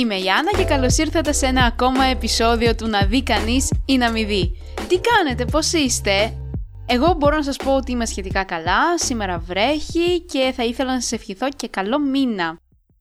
Είμαι 0.00 0.14
η 0.14 0.28
Άννα 0.28 0.50
και 0.56 0.64
καλώς 0.64 0.96
ήρθατε 0.96 1.32
σε 1.32 1.46
ένα 1.46 1.64
ακόμα 1.64 2.04
επεισόδιο 2.04 2.74
του 2.74 2.86
«Να 2.86 3.06
δει 3.06 3.22
κανείς 3.22 3.70
ή 3.84 3.96
να 3.96 4.10
μην 4.10 4.26
δει». 4.26 4.56
Τι 4.88 5.00
κάνετε, 5.00 5.44
πώς 5.44 5.72
είστε; 5.72 6.36
Εγώ 6.86 7.14
μπορώ 7.18 7.36
να 7.36 7.42
σας 7.42 7.56
πω 7.56 7.74
ότι 7.74 7.92
είμαι 7.92 8.06
σχετικά 8.06 8.44
καλά, 8.44 8.98
σήμερα 8.98 9.38
βρέχει 9.38 10.20
και 10.20 10.52
θα 10.56 10.64
ήθελα 10.64 10.92
να 10.92 11.00
σας 11.00 11.12
ευχηθώ 11.12 11.48
και 11.56 11.68
καλό 11.68 11.98
μήνα. 11.98 12.58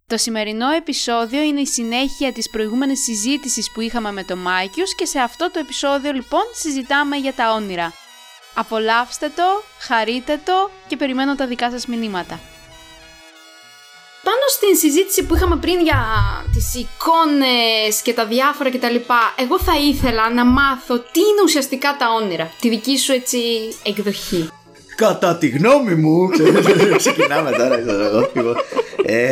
Το 0.07 0.17
σημερινό 0.17 0.69
επεισόδιο 0.69 1.41
είναι 1.41 1.59
η 1.59 1.65
συνέχεια 1.65 2.33
της 2.33 2.49
προηγούμενης 2.49 3.03
συζήτησης 3.03 3.71
που 3.71 3.81
είχαμε 3.81 4.11
με 4.11 4.23
τον 4.23 4.37
Μάικιους 4.37 4.95
και 4.95 5.05
σε 5.05 5.19
αυτό 5.19 5.51
το 5.51 5.59
επεισόδιο 5.59 6.11
λοιπόν 6.11 6.43
συζητάμε 6.53 7.15
για 7.15 7.33
τα 7.33 7.53
όνειρα. 7.53 7.93
Απολαύστε 8.55 9.31
το, 9.35 9.63
χαρείτε 9.79 10.41
το 10.45 10.69
και 10.87 10.97
περιμένω 10.97 11.35
τα 11.35 11.47
δικά 11.47 11.69
σας 11.69 11.85
μηνύματα 11.85 12.39
πάνω 12.39 12.58
στην 14.49 14.75
συζήτηση 14.75 15.23
που 15.23 15.35
είχαμε 15.35 15.55
πριν 15.55 15.79
για 15.81 16.05
τις 16.53 16.75
εικόνες 16.75 18.01
και 18.03 18.13
τα 18.13 18.25
διάφορα 18.25 18.69
κτλ. 18.69 18.95
Εγώ 19.35 19.59
θα 19.59 19.73
ήθελα 19.89 20.33
να 20.33 20.45
μάθω 20.45 20.99
τι 20.99 21.19
είναι 21.19 21.41
ουσιαστικά 21.43 21.95
τα 21.99 22.05
όνειρα. 22.21 22.51
Τη 22.59 22.69
δική 22.69 22.97
σου 22.97 23.11
έτσι 23.11 23.39
εκδοχή. 23.83 24.49
Κατά 24.95 25.37
τη 25.37 25.47
γνώμη 25.47 25.95
μου. 25.95 26.29
Ξεκινάμε 26.97 27.51
τώρα. 27.51 27.75
ε, 29.05 29.31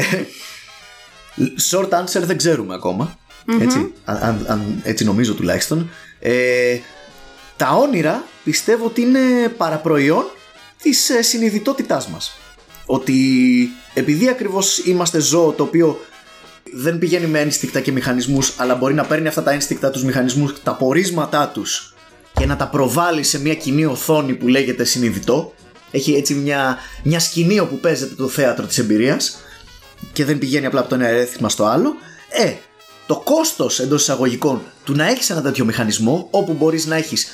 short 1.72 1.90
answer 1.90 2.22
δεν 2.22 2.38
ξέρουμε 2.38 2.80
Έτσι, 3.62 3.94
αν, 4.06 4.46
αν, 4.48 4.82
έτσι 4.84 5.04
νομίζω 5.04 5.34
τουλάχιστον. 5.34 5.90
Ε, 6.20 6.80
τα 7.58 7.70
όνειρα 7.70 8.24
πιστεύω 8.44 8.86
ότι 8.86 9.02
είναι 9.02 9.50
παραπροϊόν 9.58 10.26
της 10.82 11.10
ε, 11.10 11.22
συνειδητότητάς 11.22 12.08
μας 12.08 12.38
ότι 12.88 13.70
επειδή 13.94 14.30
ακριβώς 14.30 14.78
είμαστε 14.78 15.20
ζώο 15.20 15.52
το 15.52 15.64
οποίο 15.64 16.00
δεν 16.74 16.98
πηγαίνει 16.98 17.28
με 17.28 17.40
ένστικτα 17.40 17.80
και 17.80 17.92
μηχανισμούς 17.92 18.54
αλλά 18.58 18.76
μπορεί 18.76 18.94
να 18.94 19.06
παίρνει 19.06 19.28
αυτά 19.28 19.44
τα 19.44 19.52
ένστικτα 19.52 19.90
τους 19.92 20.04
μηχανισμούς, 20.04 20.54
τα 20.64 20.76
πορίσματά 20.76 21.48
τους 21.48 21.94
και 22.34 22.46
να 22.46 22.56
τα 22.56 22.68
προβάλλει 22.68 23.24
σε 23.24 23.40
μια 23.40 23.56
κοινή 23.56 23.86
οθόνη 23.86 24.34
που 24.34 24.48
λέγεται 24.48 24.84
συνειδητό 24.84 25.54
έχει 25.92 26.14
έτσι 26.14 26.34
μια, 26.34 26.78
μια 27.04 27.20
σκηνή 27.20 27.60
όπου 27.60 27.78
παίζεται 27.80 28.16
το 28.16 28.28
θέατρο 28.28 28.66
της 28.66 28.78
εμπειρίας 28.78 29.38
και 30.14 30.26
δεν 30.26 30.38
πηγαίνει 30.38 30.66
απλά 30.66 30.80
από 30.80 30.90
το 30.90 30.96
ένα 30.96 31.08
ερέθισμα 31.08 31.50
στο 31.50 31.66
άλλο 31.66 31.96
ε, 32.30 32.54
το 33.08 33.22
κόστος 33.24 33.80
εντός 33.80 34.02
εισαγωγικών 34.02 34.62
του 34.84 34.96
να 34.96 35.08
έχεις 35.08 35.30
ένα 35.30 35.42
τέτοιο 35.42 35.66
μηχανισμό 35.66 36.28
όπου 36.32 36.54
μπορείς 36.54 36.86
να 36.86 36.96
έχεις 36.96 37.28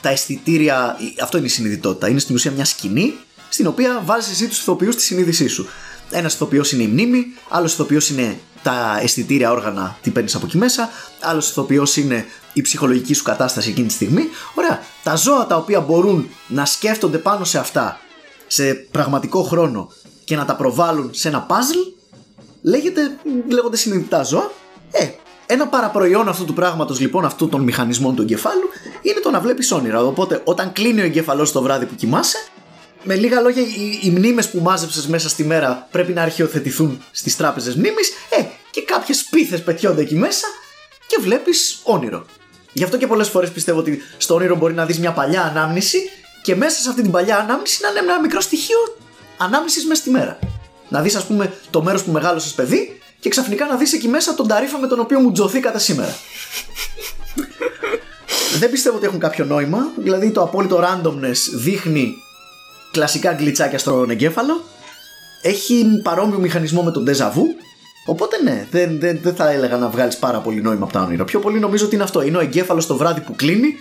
τα 0.00 0.08
αισθητήρια, 0.08 0.96
αυτό 1.22 1.36
είναι 1.36 1.46
η 1.46 1.50
συνειδητότητα, 1.50 2.08
είναι 2.08 2.18
στην 2.18 2.34
ουσία 2.34 2.50
μια 2.50 2.64
σκηνή 2.64 3.14
στην 3.48 3.66
οποία 3.66 4.02
βάζεις 4.04 4.30
εσύ 4.30 4.48
τους 4.48 4.58
ηθοποιούς 4.60 4.94
στη 4.94 5.02
συνείδησή 5.02 5.46
σου. 5.46 5.68
Ένας 6.10 6.34
ηθοποιός 6.34 6.72
είναι 6.72 6.82
η 6.82 6.86
μνήμη, 6.86 7.26
άλλος 7.48 7.72
ηθοποιός 7.72 8.10
είναι 8.10 8.38
τα 8.62 8.98
αισθητήρια 9.02 9.50
όργανα, 9.50 9.98
τι 10.02 10.10
παίρνεις 10.10 10.34
από 10.34 10.46
εκεί 10.46 10.56
μέσα, 10.56 10.90
άλλος 11.20 11.50
ηθοποιός 11.50 11.96
είναι 11.96 12.26
η 12.52 12.60
ψυχολογική 12.60 13.14
σου 13.14 13.22
κατάσταση 13.22 13.70
εκείνη 13.70 13.86
τη 13.86 13.92
στιγμή. 13.92 14.28
Ωραία. 14.54 14.82
Τα 15.02 15.16
ζώα 15.16 15.46
τα 15.46 15.56
οποία 15.56 15.80
μπορούν 15.80 16.28
να 16.48 16.64
σκέφτονται 16.64 17.18
πάνω 17.18 17.44
σε 17.44 17.58
αυτά 17.58 18.00
σε 18.46 18.74
πραγματικό 18.74 19.42
χρόνο 19.42 19.92
και 20.24 20.36
να 20.36 20.44
τα 20.44 20.56
προβάλλουν 20.56 21.10
σε 21.12 21.28
ένα 21.28 21.46
puzzle 21.48 21.92
λέγεται, 22.62 23.16
λέγονται 23.48 23.76
συνειδητά 23.76 24.22
ζώα. 24.22 24.50
Ε, 24.90 25.08
ένα 25.46 25.66
παραπροϊόν 25.66 26.28
αυτού 26.28 26.44
του 26.44 26.52
πράγματος 26.52 27.00
λοιπόν, 27.00 27.24
αυτού 27.24 27.48
των 27.48 27.62
μηχανισμών 27.62 28.14
του 28.14 28.22
εγκεφάλου, 28.22 28.68
είναι 29.02 29.20
το 29.20 29.30
να 29.30 29.40
βλέπεις 29.40 29.72
όνειρα. 29.72 30.04
Οπότε, 30.04 30.40
όταν 30.44 30.72
κλείνει 30.72 31.00
ο 31.00 31.04
εγκέφαλό 31.04 31.50
το 31.50 31.62
βράδυ 31.62 31.86
που 31.86 31.94
κοιμάσαι, 31.94 32.38
με 33.02 33.14
λίγα 33.14 33.40
λόγια, 33.40 33.62
οι, 33.62 33.98
οι 34.02 34.10
μνήμες 34.10 34.48
που 34.50 34.60
μάζεψες 34.60 35.06
μέσα 35.06 35.28
στη 35.28 35.44
μέρα 35.44 35.88
πρέπει 35.90 36.12
να 36.12 36.22
αρχαιοθετηθούν 36.22 37.02
στις 37.10 37.36
τράπεζες 37.36 37.74
μνήμης. 37.74 38.10
Ε, 38.30 38.42
και 38.70 38.82
κάποιες 38.82 39.24
πίθες 39.24 39.62
πετιόνται 39.62 40.00
εκεί 40.00 40.14
μέσα 40.14 40.46
και 41.06 41.16
βλέπεις 41.20 41.80
όνειρο. 41.82 42.26
Γι' 42.72 42.84
αυτό 42.84 42.96
και 42.96 43.06
πολλές 43.06 43.28
φορές 43.28 43.50
πιστεύω 43.50 43.78
ότι 43.78 44.02
στο 44.16 44.34
όνειρο 44.34 44.56
μπορεί 44.56 44.74
να 44.74 44.86
δεις 44.86 44.98
μια 44.98 45.12
παλιά 45.12 45.42
ανάμνηση 45.42 45.98
και 46.42 46.56
μέσα 46.56 46.80
σε 46.80 46.88
αυτή 46.88 47.02
την 47.02 47.10
παλιά 47.10 47.38
ανάμνηση 47.38 47.78
να 47.82 47.88
είναι 47.88 47.98
ένα 47.98 48.20
μικρό 48.20 48.40
στοιχείο 48.40 48.78
ανάμνησης 49.36 49.86
μέσα 49.86 50.00
στη 50.00 50.10
μέρα. 50.10 50.38
Να 50.88 51.02
δεις, 51.02 51.14
ας 51.14 51.24
πούμε, 51.24 51.52
το 51.70 51.82
μέρος 51.82 52.02
που 52.02 52.10
μεγάλωσες 52.10 52.52
παιδί 52.52 53.00
και 53.20 53.28
ξαφνικά 53.28 53.66
να 53.66 53.76
δεις 53.76 53.92
εκεί 53.92 54.08
μέσα 54.08 54.34
τον 54.34 54.48
ταρίφα 54.48 54.78
με 54.78 54.86
τον 54.86 55.00
οποίο 55.00 55.20
μου 55.20 55.32
τζωθήκατε 55.32 55.78
σήμερα. 55.78 56.16
Δεν 58.58 58.70
πιστεύω 58.70 58.96
ότι 58.96 59.06
έχουν 59.06 59.18
κάποιο 59.18 59.44
νόημα. 59.44 59.90
Δηλαδή 59.96 60.30
το 60.30 60.42
απόλυτο 60.42 60.82
randomness 60.82 61.38
δείχνει 61.54 62.14
κλασικά 62.92 63.32
γκλιτσάκια 63.32 63.78
στον 63.78 64.10
εγκέφαλο. 64.10 64.64
Έχει 65.42 66.00
παρόμοιο 66.02 66.38
μηχανισμό 66.38 66.82
με 66.82 66.90
τον 66.90 67.04
déjà 67.08 67.26
vu. 67.26 67.42
Οπότε 68.06 68.42
ναι, 68.42 68.66
δεν, 68.70 69.00
δεν, 69.00 69.18
δεν 69.22 69.34
θα 69.34 69.50
έλεγα 69.50 69.76
να 69.76 69.88
βγάλεις 69.88 70.16
πάρα 70.16 70.38
πολύ 70.38 70.60
νόημα 70.60 70.84
από 70.84 70.92
τα 70.92 71.00
όνειρα. 71.00 71.24
Πιο 71.24 71.40
πολύ 71.40 71.58
νομίζω 71.58 71.84
ότι 71.84 71.94
είναι 71.94 72.04
αυτό. 72.04 72.22
Είναι 72.22 72.36
ο 72.36 72.40
εγκέφαλος 72.40 72.86
το 72.86 72.96
βράδυ 72.96 73.20
που 73.20 73.36
κλείνει, 73.36 73.74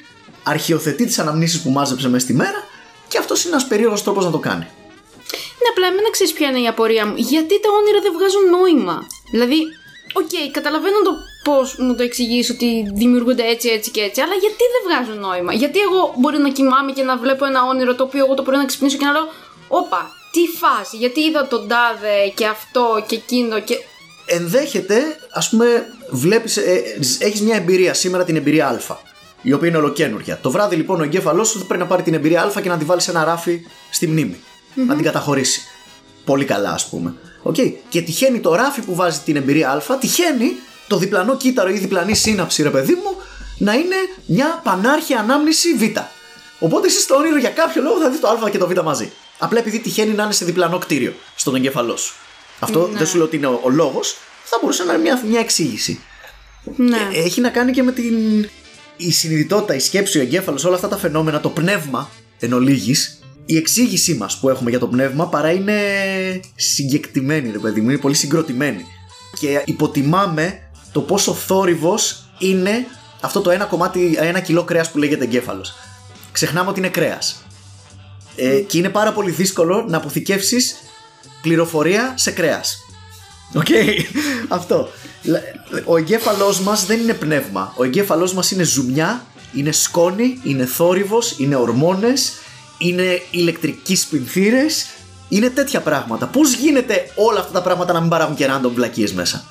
αρχιοθετεί 0.44 1.06
τις 1.06 1.20
αναμνήσεις 1.20 1.62
που 1.62 1.70
μάζεψε 1.70 2.10
μέσα 2.10 2.26
στη 2.26 2.34
μέρα 2.34 2.64
και 3.08 3.18
αυτός 3.18 3.44
είναι 3.44 3.54
ένας 3.54 3.68
περίεργος 3.68 4.04
τρόπος 4.04 4.26
να 4.26 4.32
το 4.32 4.40
κάνει. 4.40 4.68
Ναι, 5.62 5.68
απλά 5.72 5.88
εμένα 5.88 6.10
ξέρεις 6.12 6.34
ποια 6.34 6.48
είναι 6.50 6.60
η 6.60 6.68
απορία 6.68 7.06
μου. 7.06 7.14
Γιατί 7.16 7.60
τα 7.60 7.70
όνειρα 7.80 8.00
δεν 8.02 8.14
βγάζουν 8.18 8.46
νόημα. 8.58 8.98
Δηλαδή, 9.32 9.60
OK, 10.14 10.30
okay, 10.30 10.50
καταλαβαίνω 10.52 11.02
το 11.04 11.12
πώς 11.44 11.76
μου 11.78 11.96
το 11.96 12.04
εξηγήσει 12.04 12.52
ότι 12.52 12.92
δημιουργούνται 12.94 13.44
έτσι, 13.44 13.70
έτσι 13.70 13.92
και 13.92 14.02
έτσι, 14.02 14.22
αλλά 14.22 14.34
γιατί 14.34 14.64
δεν 14.74 14.82
βγάζουν 14.88 15.20
νόημα; 15.20 15.54
Γιατί 15.54 15.80
εγώ 15.80 16.14
μπορεί 16.18 16.38
να 16.38 16.50
κοιμάμαι 16.50 16.92
και 16.92 17.04
να 17.04 17.18
βλέπω 17.18 17.46
ένα 17.46 17.64
όνειρο 17.64 17.96
το 17.96 18.04
οποίο 18.04 18.26
εγώ 18.26 18.34
το 18.34 18.44
πρωί 18.44 18.58
να 18.58 18.66
ξυπνήσω 18.66 18.98
και 18.98 19.06
να 19.06 19.12
λέω, 19.12 19.28
Όπα, 19.68 20.12
τι 20.32 20.40
φάση, 20.58 20.98
γιατί 20.98 21.20
είδα 21.20 21.48
τον 21.48 21.68
τάδε 21.68 22.28
και 22.36 22.46
αυτό 22.46 23.04
και 23.08 23.16
εκείνο 23.16 23.60
και. 23.60 23.76
Ενδέχεται, 24.26 25.02
ας 25.32 25.50
πούμε, 25.50 25.86
βλέπεις, 26.10 26.58
ε, 26.58 26.82
έχεις 27.20 27.42
μια 27.42 27.56
εμπειρία 27.56 27.94
σήμερα 27.94 28.24
την 28.24 28.36
εμπειρία 28.36 28.68
Α, 28.68 28.98
η 29.42 29.54
οποία 29.54 29.68
είναι 29.68 29.78
ολοκένουργια. 29.78 30.40
Το 30.42 30.52
βράδυ 30.52 30.76
λοιπόν 30.76 31.00
ο 31.00 31.04
εγκέφαλός 31.04 31.50
σου 31.50 31.66
πρέπει 31.66 31.82
να 31.82 31.88
πάρει 31.88 32.04
την 32.04 32.14
εμπειρία 32.14 32.42
Α 32.44 32.62
και 32.62 32.70
να 32.70 32.78
τη 32.78 32.86
βάλεις 32.86 33.04
σε 33.04 33.12
ένα 33.12 33.24
ράφι 33.24 33.62
στη 33.90 34.08
μνημη 34.08 34.40
Να 34.74 34.96
την 34.96 35.04
καταχωρήσει. 35.04 35.62
Πολύ 36.28 36.46
καλά, 36.46 36.72
ας 36.72 36.90
πούμε. 36.90 37.14
Okay. 37.44 37.74
Και 37.90 38.02
τυχαίνει 38.02 38.40
το 38.40 38.56
ράφι 38.56 38.82
που 38.82 38.96
βάζει 38.96 39.20
την 39.26 39.36
εμπειρία 39.36 39.70
Α, 39.70 39.98
τυχαίνει 40.00 40.52
το 40.88 40.98
διπλανό 40.98 41.38
κύτταρο 41.38 41.70
ή 41.70 41.78
διπλανή 41.78 42.16
σύναψη, 42.16 42.64
ρε 42.64 42.70
παιδί 42.70 42.94
μου, 42.94 43.16
να 43.58 43.74
είναι 43.74 43.96
μια 44.26 44.62
πανάρχια 44.64 45.20
ανάμνηση 45.20 45.74
Β. 45.74 45.84
Οπότε 46.60 46.88
εσύ 46.88 47.00
στο 47.00 47.16
όνειρο 47.16 47.38
για 47.38 47.50
κάποιο 47.50 47.82
λόγο 47.82 48.00
θα 48.00 48.10
δεις 48.10 48.20
το 48.20 48.28
Α 48.28 48.50
και 48.50 48.58
το 48.58 48.68
Β 48.68 48.80
μαζί. 48.80 49.12
Απλά 49.38 49.60
επειδή 49.60 49.80
τυχαίνει 49.80 50.14
να 50.14 50.24
είναι 50.24 50.34
σε 50.34 50.46
διπλανό 50.46 50.78
κτίριο 50.78 51.14
στον 51.36 51.56
εγκέφαλό 51.56 51.98
σου. 51.98 52.16
Αυτό 52.60 52.88
ναι. 52.92 52.98
δεν 52.98 53.08
σου 53.08 53.18
λέω 53.18 53.26
ότι 53.26 53.36
είναι 53.36 53.48
ο, 53.48 53.60
ο 53.64 53.70
λόγος, 53.70 54.18
θα 54.44 54.58
μπορούσε 54.62 54.84
να 54.84 54.94
είναι 54.94 55.02
μια, 55.02 55.22
μια 55.28 55.40
εξήγηση. 55.40 56.00
Ναι. 56.76 56.98
Ε, 57.14 57.24
έχει 57.24 57.42
να 57.42 57.50
κάνει 57.50 57.72
και 57.72 57.84
με 57.84 57.92
την 57.92 58.50
η 58.98 59.12
συνειδητότητα, 59.12 59.76
η 59.76 59.80
σκέψη, 59.80 60.18
ο 60.18 60.22
εγκέφαλος, 60.22 60.64
όλα 60.66 60.76
αυτά 60.76 60.88
τα 60.88 60.98
φαινόμενα, 60.98 61.40
το 61.40 61.50
πνεύμα 61.50 62.10
εν 62.40 62.54
ολίγης, 62.54 63.17
η 63.50 63.58
εξήγησή 63.58 64.14
μας 64.14 64.38
που 64.38 64.50
έχουμε 64.50 64.70
για 64.70 64.80
το 64.80 64.88
πνεύμα 64.88 65.28
παρά 65.28 65.52
είναι 65.52 65.80
συγκεκτημένη, 66.56 67.52
ρε 67.52 67.58
παιδί 67.58 67.82
μου, 67.82 67.90
είναι 67.90 68.00
πολύ 68.00 68.16
συγκροτημένη. 68.16 68.86
Και 69.40 69.62
υποτιμάμε 69.66 70.60
το 70.92 71.02
πόσο 71.02 71.34
θόρυβος 71.34 72.30
είναι 72.38 72.86
αυτό 73.22 73.42
το 73.42 73.50
ένα 73.50 73.66
κομμάτι, 73.66 74.18
ένα 74.20 74.40
κιλό 74.40 74.64
κρέας 74.64 74.92
που 74.92 74.98
λέγεται 74.98 75.24
εγκέφαλος. 75.24 75.74
Ξεχνάμε 76.32 76.70
ότι 76.70 76.80
είναι 76.80 76.90
κρέας. 76.90 77.44
Ε, 78.36 78.60
και 78.60 78.78
είναι 78.78 78.90
πάρα 78.90 79.14
πολύ 79.14 79.32
δύσκολο 79.32 79.86
να 79.88 79.98
αποθηκεύσεις 79.98 80.76
πληροφορία 81.42 82.14
σε 82.18 82.32
κρέας. 82.32 82.78
Οκ, 83.54 83.68
αυτό. 84.48 84.90
Ο 85.86 85.98
εγκέφαλός 85.98 86.60
μας 86.60 86.86
δεν 86.86 87.00
είναι 87.00 87.14
πνεύμα. 87.14 87.74
Ο 87.78 87.84
εγκέφαλός 87.84 88.34
μας 88.34 88.52
είναι 88.52 88.64
ζουμιά, 88.64 89.26
είναι 89.54 89.72
σκόνη, 89.72 90.40
είναι 90.44 90.66
θόρυβος, 90.66 91.36
είναι 91.40 91.56
ορμόνες, 91.56 92.34
είναι 92.78 93.22
ηλεκτρικοί 93.32 93.96
σπινθήρες, 93.96 94.66
είναι 95.30 95.50
τέτοια 95.50 95.82
πράγματα. 95.82 96.26
Πώς 96.26 96.54
γίνεται 96.54 97.12
όλα 97.16 97.40
αυτά 97.40 97.52
τα 97.52 97.62
πράγματα 97.62 97.94
να 97.94 98.00
μην 98.00 98.10
παράγουν 98.10 98.36
και 98.36 98.48
random 98.50 98.72
βλακίες 98.74 99.14
μέσα; 99.14 99.46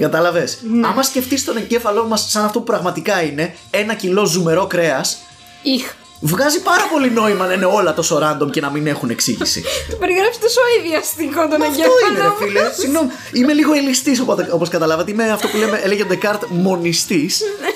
Κατάλαβες; 0.00 0.48
Ναι. 0.72 0.86
Άμα 0.86 1.02
σκεφτείς 1.02 1.44
τον 1.44 1.56
εγκέφαλό 1.56 2.06
μας 2.06 2.30
σαν 2.30 2.44
αυτό 2.44 2.58
που 2.58 2.64
πραγματικά 2.64 3.22
είναι, 3.22 3.54
ένα 3.70 3.94
κιλό 3.94 4.24
ζουμερό 4.24 4.66
κρέας. 4.66 5.92
Βγάζει 6.20 6.62
πάρα 6.62 6.88
πολύ 6.92 7.10
νόημα 7.10 7.46
να 7.46 7.52
είναι 7.52 7.64
όλα 7.64 7.94
τόσο 7.94 8.18
random 8.22 8.50
και 8.50 8.60
να 8.60 8.70
μην 8.70 8.86
έχουν 8.86 9.10
εξήγηση. 9.10 9.62
Το 9.90 9.96
περιγράφει 9.96 10.38
τόσο 10.38 10.60
ιδιαστικό 10.78 11.48
τον 11.48 11.62
εγκέφαλο. 11.62 11.92
Αυτό 11.92 12.10
είναι, 12.10 12.20
ρε 12.20 12.32
φίλε. 12.38 12.72
Συγγνώμη. 12.78 13.10
Είμαι 13.32 13.52
λίγο 13.52 13.72
ελιστής 13.72 14.22
όπως 14.50 14.68
καταλάβατε. 14.68 15.10
Είμαι 15.10 15.30
αυτό 15.30 15.48
που 15.48 15.56
λέμε, 15.56 15.80
έλεγε 15.84 16.02
ο 16.02 16.06
Ντεκάρτ, 16.06 16.42
μονιστής. 16.48 17.42
Ναι. 17.60 17.68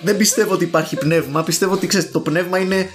Δεν 0.00 0.16
πιστεύω 0.16 0.54
ότι 0.54 0.64
υπάρχει 0.64 0.96
πνεύμα. 0.96 1.42
Πιστεύω 1.42 1.72
ότι 1.72 1.86
ξέρεις, 1.86 2.10
το 2.10 2.20
πνεύμα 2.20 2.58
είναι 2.58 2.90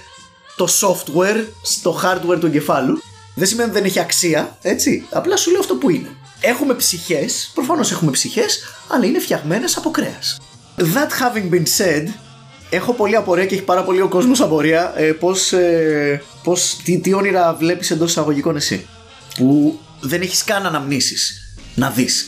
το 0.58 0.68
software 0.80 1.44
στο 1.62 2.00
hardware 2.02 2.38
του 2.40 2.46
εγκεφάλου. 2.46 3.02
Δεν 3.34 3.46
σημαίνει 3.46 3.70
ότι 3.70 3.78
δεν 3.78 3.88
έχει 3.88 4.00
αξία, 4.00 4.56
έτσι. 4.62 5.06
Απλά 5.10 5.36
σου 5.36 5.50
λέω 5.50 5.60
αυτό 5.60 5.74
που 5.74 5.90
είναι. 5.90 6.08
Έχουμε 6.40 6.74
ψυχές, 6.74 7.50
προφανώς 7.54 7.90
έχουμε 7.90 8.10
ψυχές, 8.10 8.60
αλλά 8.88 9.04
είναι 9.04 9.18
φτιαγμένες 9.18 9.76
από 9.76 9.90
κρέας. 9.90 10.38
That 10.76 10.82
having 10.82 11.54
been 11.54 11.66
said, 11.78 12.08
έχω 12.70 12.92
πολλή 12.92 13.16
απορία 13.16 13.46
και 13.46 13.54
έχει 13.54 13.64
πάρα 13.64 13.82
πολύ 13.84 14.00
ο 14.00 14.08
κόσμος 14.08 14.40
απορία 14.40 14.92
ε, 14.96 15.12
πώς, 15.12 15.52
ε, 15.52 16.22
πώς, 16.42 16.76
τι, 16.84 16.98
τι 16.98 17.12
όνειρα 17.12 17.54
βλέπεις 17.54 17.90
εντός 17.90 18.10
εισαγωγικών 18.10 18.56
εσύ. 18.56 18.86
Που 19.36 19.80
δεν 20.00 20.22
έχεις 20.22 20.44
καν 20.44 20.66
αναμνήσεις 20.66 21.56
να 21.74 21.90
δεις. 21.90 22.26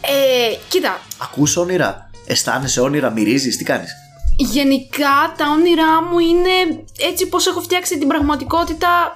Ε, 0.00 0.56
κοίτα, 0.68 1.00
Ακούς 1.18 1.56
όνειρα, 1.56 2.10
αισθάνεσαι 2.26 2.80
όνειρα, 2.80 3.10
μυρίζεις, 3.10 3.56
τι 3.56 3.64
κάνεις; 3.64 3.90
Γενικά 4.36 5.34
τα 5.36 5.44
όνειρά 5.58 6.02
μου 6.10 6.18
είναι 6.18 6.84
έτσι 7.10 7.28
πως 7.28 7.46
έχω 7.46 7.60
φτιάξει 7.60 7.98
την 7.98 8.08
πραγματικότητα 8.08 9.12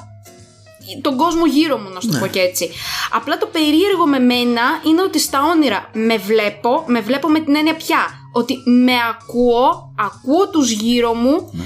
τον 1.02 1.16
κόσμο 1.16 1.46
γύρω 1.46 1.78
μου, 1.78 1.88
να 1.90 2.00
σου 2.00 2.06
το 2.08 2.12
Ναι. 2.14 2.20
πω 2.20 2.26
και 2.26 2.40
έτσι. 2.40 2.70
Απλά 3.12 3.38
το 3.38 3.46
περίεργο 3.46 4.06
με 4.06 4.18
μένα 4.18 4.62
είναι 4.86 5.02
ότι 5.02 5.18
στα 5.18 5.44
όνειρα 5.44 5.90
με 5.92 6.16
βλέπω, 6.16 6.84
με 6.86 7.00
βλέπω 7.00 7.28
με 7.28 7.40
την 7.40 7.56
έννοια 7.56 7.76
πια, 7.76 8.06
ότι 8.32 8.54
με 8.64 8.92
ακούω, 9.10 9.92
ακούω 9.98 10.48
τους 10.48 10.70
γύρω 10.70 11.14
μου, 11.14 11.50
Ναι. 11.52 11.62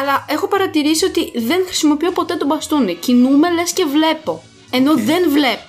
αλλά 0.00 0.24
έχω 0.28 0.46
παρατηρήσει 0.48 1.04
ότι 1.04 1.32
δεν 1.34 1.62
χρησιμοποιώ 1.66 2.10
ποτέ 2.12 2.34
τον 2.34 2.46
μπαστούνι. 2.46 2.94
Κινούμαι 2.94 3.50
λες 3.52 3.72
και 3.72 3.84
βλέπω, 3.84 4.42
ενώ 4.70 4.94
δεν 4.94 5.30
βλέπω. 5.30 5.65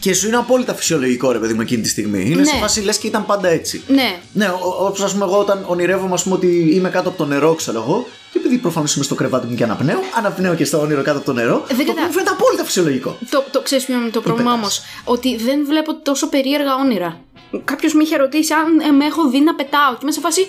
Και 0.00 0.14
σου 0.14 0.26
είναι 0.26 0.36
απόλυτα 0.36 0.74
φυσιολογικό 0.74 1.32
ρε 1.32 1.38
παιδί 1.38 1.54
μου 1.54 1.60
εκείνη 1.60 1.82
τη 1.82 1.88
στιγμή. 1.88 2.20
Είναι 2.26 2.34
Ναι. 2.40 2.44
σε 2.44 2.56
φάση 2.56 2.80
λες 2.80 2.98
και 2.98 3.06
ήταν 3.06 3.26
πάντα 3.26 3.48
έτσι. 3.48 3.82
Ναι, 3.86 4.18
Ναι, 4.32 4.52
όπως 4.80 5.00
ας 5.02 5.12
πούμε, 5.12 5.24
εγώ 5.24 5.38
όταν 5.38 5.64
ονειρεύομαι 5.66 6.14
ας 6.14 6.22
πούμε, 6.22 6.34
ότι 6.34 6.70
είμαι 6.74 6.88
κάτω 6.90 7.08
από 7.08 7.18
το 7.18 7.24
νερό, 7.26 7.54
ξέρω 7.54 7.78
εγώ, 7.78 8.06
και 8.32 8.38
επειδή 8.38 8.56
προφανώς 8.58 8.94
είμαι 8.94 9.04
στο 9.04 9.14
κρεβάτι 9.14 9.46
μου 9.46 9.54
και 9.54 9.64
αναπνέω, 9.64 9.98
αναπνέω 10.16 10.54
και 10.54 10.64
στο 10.64 10.80
όνειρο 10.80 11.02
κάτω 11.02 11.16
από 11.18 11.26
το 11.26 11.32
νερό. 11.32 11.64
δεν 11.66 11.76
το 11.76 11.84
κατα- 11.84 11.92
οποίο 11.92 12.04
μου 12.06 12.12
φαίνεται 12.12 12.30
απόλυτα 12.30 12.64
φυσιολογικό. 12.64 13.18
Το, 13.30 13.44
το 13.50 13.60
ξέρεις 13.62 13.84
ποιο 13.84 13.94
είναι 13.94 14.08
το 14.10 14.20
πρόβλημά 14.20 14.52
όμω. 14.52 14.66
Ότι 15.04 15.36
δεν 15.36 15.64
βλέπω 15.66 15.94
τόσο 15.94 16.28
περίεργα 16.28 16.74
όνειρα. 16.74 17.20
Κάποιος 17.64 17.94
με 17.94 18.02
είχε 18.02 18.16
ρωτήσει 18.16 18.52
αν 18.52 18.80
ε, 18.80 18.90
με 18.90 19.04
έχω 19.04 19.28
δει 19.28 19.40
να 19.40 19.54
πετάω 19.54 19.92
και 19.92 19.98
είμαι 20.02 20.12
σε 20.12 20.20
φάση. 20.20 20.46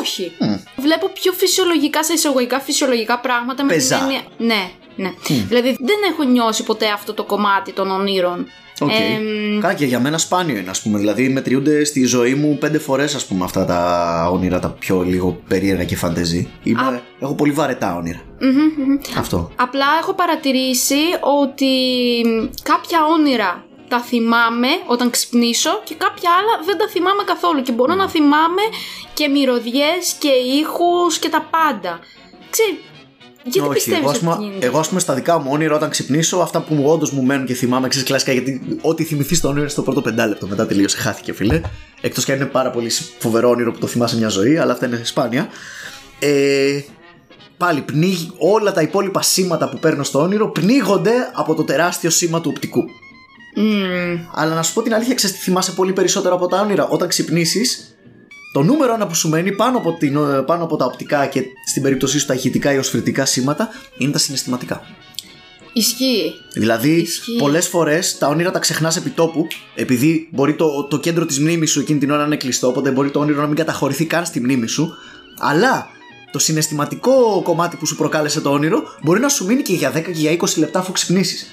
Όχι. 0.00 0.32
Βλέπω 0.76 1.08
πιο 1.08 1.32
φυσιολογικά, 1.32 2.04
σε 2.04 2.12
εισαγωγικά 2.12 2.60
φυσιολογικά 2.60 3.18
πράγματα 3.20 3.64
με 3.64 3.72
Πεζά. 3.72 3.96
την 3.96 4.04
έννοια. 4.04 4.22
Ναι, 4.38 4.70
ναι. 4.96 5.10
Δηλαδή 5.48 5.68
δεν 5.68 5.98
έχω 6.12 6.22
νιώσει 6.22 6.62
ποτέ 6.62 6.86
αυτό 6.94 7.12
το 7.14 7.24
κομμάτι 7.24 7.72
των 7.72 7.90
ονείρων. 7.90 8.46
Οκ. 8.80 8.90
Εμ, 8.90 9.60
Καλά, 9.60 9.74
και 9.74 9.84
για 9.84 10.00
μένα 10.00 10.18
σπάνιο 10.18 10.56
είναι, 10.56 10.70
ας 10.70 10.82
πούμε. 10.82 10.98
Δηλαδή, 10.98 11.28
μετριούνται 11.28 11.84
στη 11.84 12.04
ζωή 12.04 12.34
μου 12.34 12.58
πέντε 12.58 12.78
φορές, 12.78 13.14
ας 13.14 13.26
πούμε, 13.26 13.44
αυτά 13.44 13.64
τα 13.64 14.28
όνειρα 14.32 14.58
τα 14.58 14.68
πιο 14.68 15.02
λίγο 15.02 15.42
περίεργα 15.48 15.84
και 15.84 15.96
φαντεζί. 15.96 16.48
Είμαι, 16.62 17.02
έχω 17.20 17.34
πολύ 17.34 17.52
βαρετά 17.52 17.96
όνειρα. 17.96 18.20
μμμ, 18.40 18.50
μμμ. 18.50 18.98
Αυτό. 19.18 19.50
Απλά 19.56 19.86
έχω 20.00 20.14
παρατηρήσει 20.14 21.00
ότι 21.42 21.66
κάποια 22.62 22.98
όνειρα 23.18 23.64
τα 23.88 24.00
θυμάμαι 24.00 24.68
όταν 24.86 25.10
ξυπνήσω 25.10 25.80
και 25.84 25.94
κάποια 25.94 26.30
άλλα 26.38 26.64
δεν 26.66 26.78
τα 26.78 26.88
θυμάμαι 26.88 27.22
καθόλου 27.26 27.62
και 27.62 27.72
μπορώ 27.72 27.94
να 27.94 28.08
θυμάμαι 28.08 28.62
και 29.14 29.28
μυρωδιές 29.28 30.12
και 30.18 30.30
ήχους 30.60 31.18
και 31.18 31.28
τα 31.28 31.48
πάντα. 31.50 32.00
Ξέρει, 32.50 32.78
γιατί 33.52 33.68
πιστεύεις 33.68 34.00
εγώ, 34.00 34.10
ας 34.10 34.16
ότι 34.16 34.24
πούμε, 34.24 34.36
γίνεται; 34.40 34.66
εγώ, 34.66 34.78
ας 34.78 34.88
πούμε, 34.88 35.00
στα 35.00 35.14
δικά 35.14 35.38
μου 35.38 35.48
όνειρα 35.52 35.74
όταν 35.74 35.90
ξυπνήσω, 35.90 36.36
αυτά 36.36 36.60
που 36.60 36.74
μου 36.74 36.84
όντως 36.90 37.10
μου 37.10 37.22
μένουν 37.22 37.46
και 37.46 37.54
θυμάμαι, 37.54 37.88
ξέρεις 37.88 38.08
κλασικά, 38.08 38.32
γιατί 38.32 38.78
ό,τι 38.80 39.04
θυμηθεί 39.04 39.34
στο 39.34 39.48
όνειρο 39.48 39.62
είναι 39.62 39.70
στο 39.70 39.82
πρώτο 39.82 40.02
πεντάλεπτο. 40.02 40.46
Μετά 40.46 40.66
τελείωσε, 40.66 40.96
χάθηκε, 40.96 41.32
φίλε. 41.32 41.60
Εκτός 42.00 42.24
και 42.24 42.32
αν 42.32 42.38
είναι 42.38 42.46
πάρα 42.46 42.70
πολύ 42.70 42.90
φοβερό 43.18 43.48
όνειρο 43.48 43.72
που 43.72 43.78
το 43.78 43.86
θυμάσαι 43.86 44.16
μια 44.16 44.28
ζωή, 44.28 44.58
αλλά 44.58 44.72
αυτά 44.72 44.86
είναι 44.86 45.00
σπάνια. 45.04 45.48
Ε, 46.18 46.80
πάλι 47.56 47.80
πνίγει 47.80 48.32
όλα 48.38 48.72
τα 48.72 48.82
υπόλοιπα 48.82 49.22
σήματα 49.22 49.68
που 49.68 49.78
παίρνω 49.78 50.02
στο 50.02 50.20
όνειρο 50.20 50.48
πνίγονται 50.48 51.12
από 51.32 51.54
το 51.54 51.64
τεράστιο 51.64 52.10
σήμα 52.10 52.40
του 52.40 52.50
οπτικού. 52.54 52.84
Μμμ. 53.56 54.18
Αλλά 54.34 54.54
να 54.54 54.62
σου 54.62 54.72
πω 54.72 54.82
την 54.82 54.94
αλήθεια, 54.94 55.14
ξέρεις 55.14 55.36
τι 55.36 55.42
θυμάσαι 55.42 55.72
πολύ 55.72 55.92
περισσότερο 55.92 56.34
από 56.34 56.46
τα 56.46 56.60
όνειρα. 56.60 56.86
Όταν 56.86 57.08
ξυπνήσεις, 57.08 57.85
το 58.56 58.62
νούμερο 58.62 58.94
ένα 58.94 59.06
που 59.06 59.14
σου 59.14 59.28
μένει 59.28 59.52
πάνω 59.52 59.78
από, 59.78 59.92
την, 59.92 60.18
πάνω 60.46 60.64
από 60.64 60.76
τα 60.76 60.84
οπτικά 60.84 61.26
και 61.26 61.42
στην 61.66 61.82
περίπτωσή 61.82 62.18
σου 62.18 62.26
τα 62.26 62.34
ηχητικά 62.34 62.72
ή 62.72 62.78
οσφαιρτικά 62.78 63.24
σήματα 63.24 63.68
είναι 63.98 64.12
τα 64.12 64.18
συναισθηματικά. 64.18 64.82
Ισχύει. 65.72 66.32
Δηλαδή, 66.54 66.90
Ισχύει. 66.90 67.36
πολλές 67.36 67.68
φορές 67.68 68.18
τα 68.18 68.28
όνειρα 68.28 68.50
τα 68.50 68.58
ξεχνάς 68.58 68.96
επί 68.96 69.10
τόπου, 69.10 69.46
επειδή 69.74 70.28
μπορεί 70.32 70.54
το, 70.54 70.84
το 70.84 70.98
κέντρο 70.98 71.26
της 71.26 71.38
μνήμης 71.40 71.70
σου 71.70 71.80
εκείνη 71.80 71.98
την 71.98 72.10
ώρα 72.10 72.20
να 72.20 72.26
είναι 72.26 72.36
κλειστό, 72.36 72.68
οπότε 72.68 72.90
μπορεί 72.90 73.10
το 73.10 73.18
όνειρο 73.18 73.40
να 73.40 73.46
μην 73.46 73.56
καταχωρηθεί 73.56 74.04
καν 74.04 74.26
στη 74.26 74.40
μνήμη 74.40 74.66
σου. 74.66 74.92
Αλλά 75.38 75.86
το 76.32 76.38
συναισθηματικό 76.38 77.40
κομμάτι 77.42 77.76
που 77.76 77.86
σου 77.86 77.96
προκάλεσε 77.96 78.40
το 78.40 78.50
όνειρο 78.50 78.82
μπορεί 79.02 79.20
να 79.20 79.28
σου 79.28 79.46
μείνει 79.46 79.62
και 79.62 79.72
για 79.72 79.92
10 79.96 80.02
και 80.02 80.10
για 80.12 80.36
20 80.40 80.56
λεπτά 80.56 80.78
αφού 80.78 80.92
ξυπνήσεις. 80.92 81.46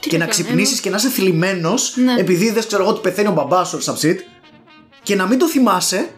Τι 0.00 0.08
Και 0.08 0.18
να 0.18 0.24
να 0.24 0.30
κάνω, 0.30 0.42
ξυπνήσει 0.44 0.80
και 0.80 0.90
να 0.90 0.96
είσαι 0.96 1.08
θλιμμένος, 1.08 1.96
Ναι. 1.96 2.14
επειδή 2.18 2.50
δεν 2.50 2.66
ξέρω 2.66 2.82
εγώ 2.82 2.92
ότι 2.92 3.00
πεθαίνει 3.00 3.28
ο 3.28 3.32
μπαμπάς 3.32 3.68
σου, 3.68 3.78
or 3.78 3.92
some 3.92 4.06
shit, 4.06 4.16
και 5.02 5.14
να 5.14 5.26
μην 5.26 5.38
το 5.38 5.48
θυμάσαι 5.48 6.08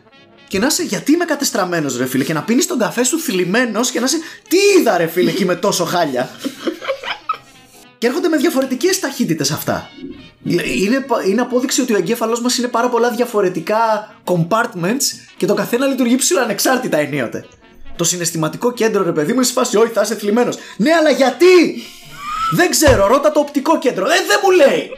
και 0.55 0.61
να 0.61 0.67
είσαι 0.67 0.83
γιατί 0.83 1.13
είμαι 1.13 1.25
κατεστραμμένος, 1.25 1.97
ρε 1.97 2.07
φίλε, 2.07 2.25
και 2.25 2.33
να 2.33 2.43
πίνεις 2.43 2.67
τον 2.67 2.79
καφέ 2.79 3.05
σου 3.05 3.19
θλιμμένος 3.21 3.91
και 3.91 3.99
να 4.01 4.05
είσαι 4.05 4.19
τι 4.49 4.57
είδα, 4.79 4.97
ρε 4.99 5.07
φίλε, 5.07 5.31
εκεί 5.31 5.45
με 5.45 5.55
τόσο 5.57 5.85
χάλια. 5.85 6.31
και 7.99 8.07
έρχονται 8.07 8.29
με 8.29 8.37
διαφορετικές 8.37 9.01
ταχύτητες 9.01 9.51
αυτά. 9.51 9.91
Είναι, 10.85 11.01
πα- 11.01 11.25
είναι 11.27 11.41
απόδειξη 11.41 11.81
ότι 11.81 11.93
ο 11.93 11.97
εγκέφαλός 11.97 12.41
μας 12.41 12.59
είναι 12.59 12.69
πάρα 12.69 12.89
πολλά 12.89 13.11
διαφορετικά 13.11 14.15
compartments 14.25 15.05
και 15.37 15.47
το 15.47 15.55
καθένα 15.55 15.87
λειτουργεί 15.87 16.17
ψηλό 16.17 16.41
ανεξάρτητα 16.41 16.97
ενίοτε. 16.99 17.47
Το 17.97 18.05
συναισθηματικό 18.05 18.73
κέντρο, 18.73 19.03
ρε 19.03 19.13
παιδί 19.13 19.29
μου, 19.29 19.35
είναι 19.35 19.45
σε 19.47 19.53
φάση, 19.53 19.77
Όχι, 19.77 19.93
θα 19.93 20.01
είσαι 20.01 20.15
θλιμμένος. 20.15 20.57
Ναι, 20.77 20.93
αλλά 20.93 21.11
γιατί! 21.11 21.83
Δεν 22.53 22.71
ξέρω, 22.71 23.07
ρώτα 23.07 23.33
το 23.33 23.41
οπτικό 23.41 23.79
κέντρο. 23.79 24.05
Ε, 24.05 24.09
δεν 24.27 24.39
μου 24.43 24.51
λέει! 24.51 24.91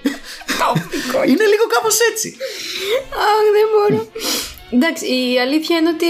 είναι 1.31 1.45
λίγο 1.53 1.65
κάπως 1.75 1.99
έτσι. 2.11 2.37
Αχ, 3.11 3.43
δεν 3.57 3.67
μπορώ. 3.73 4.11
Εντάξει, 4.71 5.07
η 5.07 5.39
αλήθεια 5.41 5.79
είναι 5.79 5.89
ότι 5.89 6.07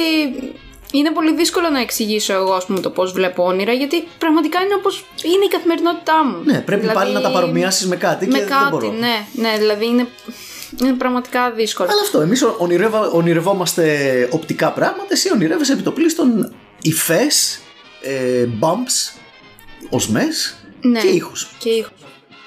είναι 0.92 1.10
πολύ 1.10 1.34
δύσκολο 1.34 1.68
να 1.68 1.80
εξηγήσω 1.80 2.32
εγώ, 2.32 2.52
ας 2.52 2.66
πούμε, 2.66 2.80
το 2.80 2.90
πώς 2.90 3.12
βλέπω 3.12 3.44
όνειρα, 3.44 3.72
γιατί 3.72 4.08
πραγματικά 4.18 4.60
είναι 4.62 4.74
όπως 4.74 5.04
είναι 5.22 5.44
η 5.44 5.48
καθημερινότητά 5.48 6.24
μου. 6.24 6.42
Ναι, 6.44 6.60
πρέπει 6.60 6.86
πάλι 6.86 7.12
να 7.12 7.20
τα 7.20 7.30
παρομοιάσεις 7.30 7.86
με 7.86 7.96
κάτι 7.96 8.26
Με 8.26 8.32
και 8.32 8.38
δεν 8.38 8.48
κάτι, 8.48 8.70
μπορώ. 8.70 8.92
ναι, 8.92 9.26
ναι, 9.32 9.54
δηλαδή 9.58 9.86
είναι, 9.86 10.06
είναι 10.82 10.92
πραγματικά 10.92 11.50
δύσκολο. 11.50 11.88
Αλλά 11.92 12.00
αυτό, 12.00 12.20
εμείς 12.20 12.42
ονειρευόμαστε 13.12 14.28
οπτικά 14.32 14.70
πράγματα, 14.72 15.06
εσύ 15.08 15.32
ονειρεύεσαι 15.32 15.72
επί 15.72 15.82
το 15.82 15.90
πλήστον 15.92 16.54
υφές, 16.82 17.60
ε, 18.02 18.46
bumps, 18.60 19.18
οσμές 19.90 20.56
Ναι. 20.80 21.00
και 21.00 21.06
ήχους. 21.06 21.48
Και 21.58 21.70
ήχο. 21.70 21.90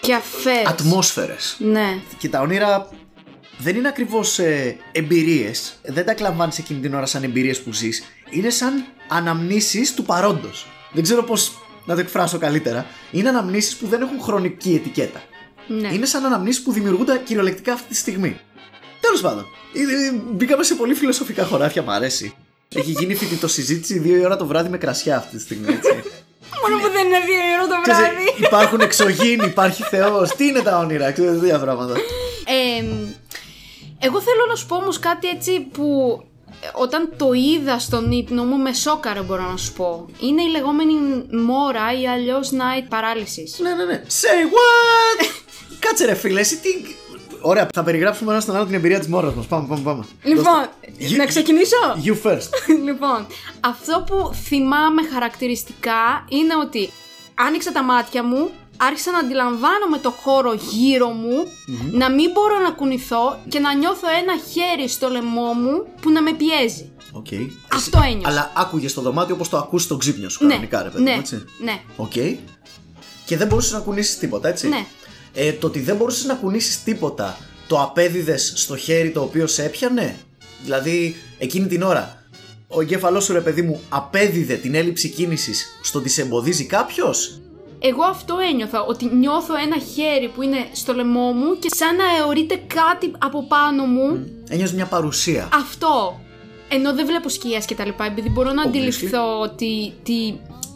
Και 0.02 0.14
αφές. 0.14 0.66
Ατμόσφαιρες. 0.66 1.56
Ναι. 1.60 1.98
Και 2.18 2.30
τα 2.30 2.40
όνειρα 2.40 2.90
δεν 3.62 3.76
είναι 3.76 3.88
ακριβώς 3.88 4.40
ε, 4.40 4.78
εμπειρίες. 4.92 5.74
Δεν 5.84 6.06
τα 6.06 6.12
εκλαμβάνεις 6.12 6.58
εκείνη 6.58 6.80
την 6.80 6.94
ώρα 6.94 7.06
σαν 7.06 7.24
εμπειρίες 7.24 7.60
που 7.62 7.74
ζεις. 7.74 8.04
Είναι 8.30 8.50
σαν 8.50 8.86
αναμνήσεις 9.08 9.94
του 9.94 10.04
παρόντος. 10.04 10.68
Δεν 10.92 11.04
ξέρω 11.04 11.24
πώς 11.24 11.52
να 11.86 11.94
το 11.96 12.00
εκφράσω 12.00 12.38
καλύτερα. 12.38 12.86
Είναι 13.12 13.30
αναμνήσεις 13.30 13.76
που 13.76 13.88
δεν 13.88 14.02
έχουν 14.02 14.22
χρονική 14.22 14.74
ετικέτα. 14.74 15.22
ναι. 15.68 15.94
Είναι 15.94 16.06
σαν 16.06 16.26
αναμνήσεις 16.26 16.62
που 16.64 16.72
δημιουργούνται 16.72 17.22
κυριολεκτικά 17.26 17.74
αυτή 17.74 17.88
τη 17.88 17.96
στιγμή. 17.96 18.40
Τέλος 19.00 19.22
πάντων, 19.22 19.46
ε, 19.74 20.16
μπήκαμε 20.32 20.64
σε 20.64 20.76
πολύ 20.76 20.94
φιλοσοφικά 20.94 21.44
χωράφια, 21.46 21.82
μ' 21.84 21.90
αρέσει. 21.90 22.34
Έχει 22.76 22.92
γίνει 22.92 23.16
φοιτητό 23.16 23.48
συζήτηση 23.48 24.00
δύο 24.00 24.16
η 24.16 24.26
ώρα 24.26 24.36
το 24.38 24.46
βράδυ 24.46 24.70
με 24.70 24.78
κρασιά 24.78 25.18
αυτή 25.18 25.36
τη 25.36 25.42
στιγμή, 25.42 25.74
έτσι. 25.74 25.92
Μόνο 26.64 26.82
που 26.82 26.92
δεν 26.92 27.06
είναι 27.06 27.20
δύο 27.20 27.38
ώρα 27.58 27.68
το 27.68 27.82
Ξέρεις, 27.82 28.00
βράδυ. 28.00 28.44
υπάρχουν 28.46 28.80
εξωγήινοι, 28.82 29.46
υπάρχει 29.46 29.84
Θεός. 29.84 30.30
Τι 30.36 30.46
είναι 30.48 30.62
τα 30.62 30.78
όνειρα, 30.78 31.12
ξέρετε 31.12 31.38
δύο 31.38 31.60
πράγματα. 31.60 31.94
Ε, 32.46 32.84
εγώ 34.00 34.22
θέλω 34.22 34.46
να 34.50 34.56
σου 34.56 34.66
πω 34.66 34.76
όμως 34.76 35.00
κάτι 35.00 35.28
έτσι 35.28 35.60
που 35.60 36.18
ε, 36.62 36.68
όταν 36.74 37.14
το 37.18 37.34
είδα 37.34 37.80
στον 37.80 38.12
ύπνο 38.12 38.44
μου 38.44 38.58
με 38.58 38.74
σόκαρε 38.74 39.22
μπορώ 39.22 39.50
να 39.52 39.58
σου 39.58 39.74
πω. 39.74 40.06
Είναι 40.20 40.42
η 40.42 40.48
λεγόμενη 40.50 40.94
μόρα 41.46 42.00
ή 42.02 42.08
αλλιώς 42.08 42.50
night 42.52 42.94
paralysis. 42.94 43.62
Ναι, 43.62 43.74
ναι, 43.74 43.84
ναι. 43.84 44.04
Say 44.08 44.46
what! 44.46 45.26
Κάτσε 45.86 46.06
ρε 46.06 46.14
φίλε, 46.14 46.40
εσύ 46.40 46.58
τι. 46.58 46.70
Ωραία, 47.42 47.68
θα 47.74 47.84
περιγράψουμε 47.84 48.32
ένα 48.32 48.42
στον 48.42 48.56
άλλο 48.56 48.66
την 48.66 48.74
εμπειρία 48.74 49.00
της 49.00 49.08
μόρας 49.08 49.34
μας. 49.34 49.46
Πάμε, 49.46 49.68
πάμε, 49.68 49.82
πάμε. 49.84 50.04
Λοιπόν, 50.24 50.68
You- 51.00 51.18
να 51.18 51.26
ξεκινήσω; 51.26 51.76
You 52.06 52.28
first. 52.28 52.50
λοιπόν, 52.88 53.28
αυτό 53.60 54.04
που 54.08 54.34
θυμάμαι 54.34 55.02
χαρακτηριστικά 55.14 56.26
είναι 56.30 56.56
ότι 56.56 56.90
άνοιξα 57.36 57.72
τα 57.72 57.84
μάτια 57.84 58.24
μου, 58.24 58.50
άρχισα 58.88 59.12
να 59.12 59.18
αντιλαμβάνομαι 59.18 59.98
το 60.02 60.10
χώρο 60.10 60.54
γύρω 60.54 61.08
μου, 61.08 61.48
να 61.92 62.12
μην 62.12 62.32
μπορώ 62.32 62.60
να 62.60 62.72
κουνηθώ 62.72 63.40
και 63.48 63.60
να 63.60 63.74
νιώθω 63.74 64.08
ένα 64.22 64.34
χέρι 64.52 64.90
στο 64.90 65.10
λαιμό 65.10 65.54
μου 65.54 65.86
που 66.02 66.12
να 66.12 66.22
με 66.22 66.32
πιέζει. 66.34 66.92
Okay. 67.14 67.48
Αυτό 67.74 68.00
ένιωσα. 68.06 68.28
Αλλά 68.28 68.52
άκουγες 68.56 68.94
το 68.94 69.02
δωμάτιο 69.02 69.36
όπως 69.36 69.50
το 69.50 69.58
ακούς 69.58 69.84
στο 69.84 69.98
ξύπνιο 69.98 70.30
σου, 70.30 70.46
Ναι, 70.46 70.50
κανονικά, 70.50 70.84
ρε 70.84 70.90
παιδί 70.90 71.04
ναι, 71.04 71.12
μου, 71.12 71.20
έτσι; 71.20 71.44
ναι, 71.64 71.82
Οκ. 71.96 72.12
Και 73.26 73.38
δεν 73.38 73.48
μπορούσες 73.48 73.72
να 73.72 73.80
κουνήσεις 73.80 74.18
τίποτα, 74.18 74.48
έτσι; 74.48 74.68
ναι. 74.68 74.86
Ε, 75.34 75.52
το 75.54 75.68
ότι 75.68 75.80
δεν 75.80 75.96
μπορούσες 75.96 76.26
να 76.26 76.34
κουνήσεις 76.34 76.84
τίποτα, 76.84 77.38
το 77.68 77.82
απέδιδες 77.82 78.54
στο 78.56 78.76
χέρι 78.76 79.12
το 79.12 79.22
οποίο 79.22 79.48
σε 79.48 79.64
έπιανε; 79.64 80.18
Δηλαδή, 80.64 81.16
εκείνη 81.38 81.68
την 81.68 81.82
ώρα, 81.82 82.24
ο 82.68 82.82
εγκέφαλός 82.82 83.24
σου, 83.24 83.34
ρε 83.34 83.42
παιδί 83.42 83.62
μου, 83.62 83.82
απέδιδε 83.90 84.56
την 84.56 84.76
έλλειψη 84.76 85.10
κίνησης 85.10 85.66
στο 85.82 86.00
ότι 86.00 86.10
σε 86.10 86.22
εμποδίζει 86.22 86.66
κάποιος; 86.66 87.42
Εγώ 87.80 88.04
αυτό 88.04 88.38
ένιωθα, 88.52 88.82
ότι 88.84 89.06
νιώθω 89.16 89.54
ένα 89.66 89.78
χέρι 89.78 90.28
που 90.36 90.42
είναι 90.42 90.68
στο 90.72 90.94
λαιμό 90.94 91.32
μου 91.32 91.60
και 91.60 91.68
σαν 91.76 91.96
να 91.96 92.04
αιωρείται 92.18 92.56
κάτι 92.68 93.12
από 93.18 93.44
πάνω 93.48 93.84
μου. 93.86 94.30
Ένιωσε 94.50 94.76
μια 94.76 94.86
παρουσία. 94.86 95.50
Αυτό. 95.54 96.20
Ενώ 96.70 96.94
δεν 96.94 97.06
βλέπω 97.06 97.30
σκιές 97.30 97.66
και 97.66 97.76
τα 97.76 97.86
λοιπά, 97.86 98.06
επειδή 98.06 98.30
μπορώ 98.30 98.52
να 98.52 98.64
Obviously. 98.64 98.68
αντιληφθώ 98.68 99.50
τη, 99.56 99.92
τη, 100.04 100.34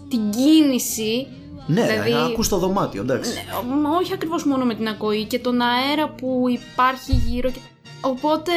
την 0.09 0.29
κίνηση. 0.29 1.27
ναι, 1.67 1.81
δηλαδή- 1.81 2.01
δηλαδή... 2.03 2.31
ακούς 2.31 2.49
το 2.49 2.57
δωμάτιο, 2.57 3.01
εντάξει. 3.01 3.31
Ναι, 3.31 3.89
όχι 4.01 4.13
ακριβώς 4.13 4.45
μόνο 4.45 4.65
με 4.65 4.75
την 4.75 4.87
ακοή 4.87 5.23
και 5.25 5.39
τον 5.39 5.61
αέρα 5.61 6.09
που 6.09 6.43
υπάρχει 6.49 7.21
γύρω. 7.27 7.49
Και... 7.49 7.59
Οπότε 8.01 8.51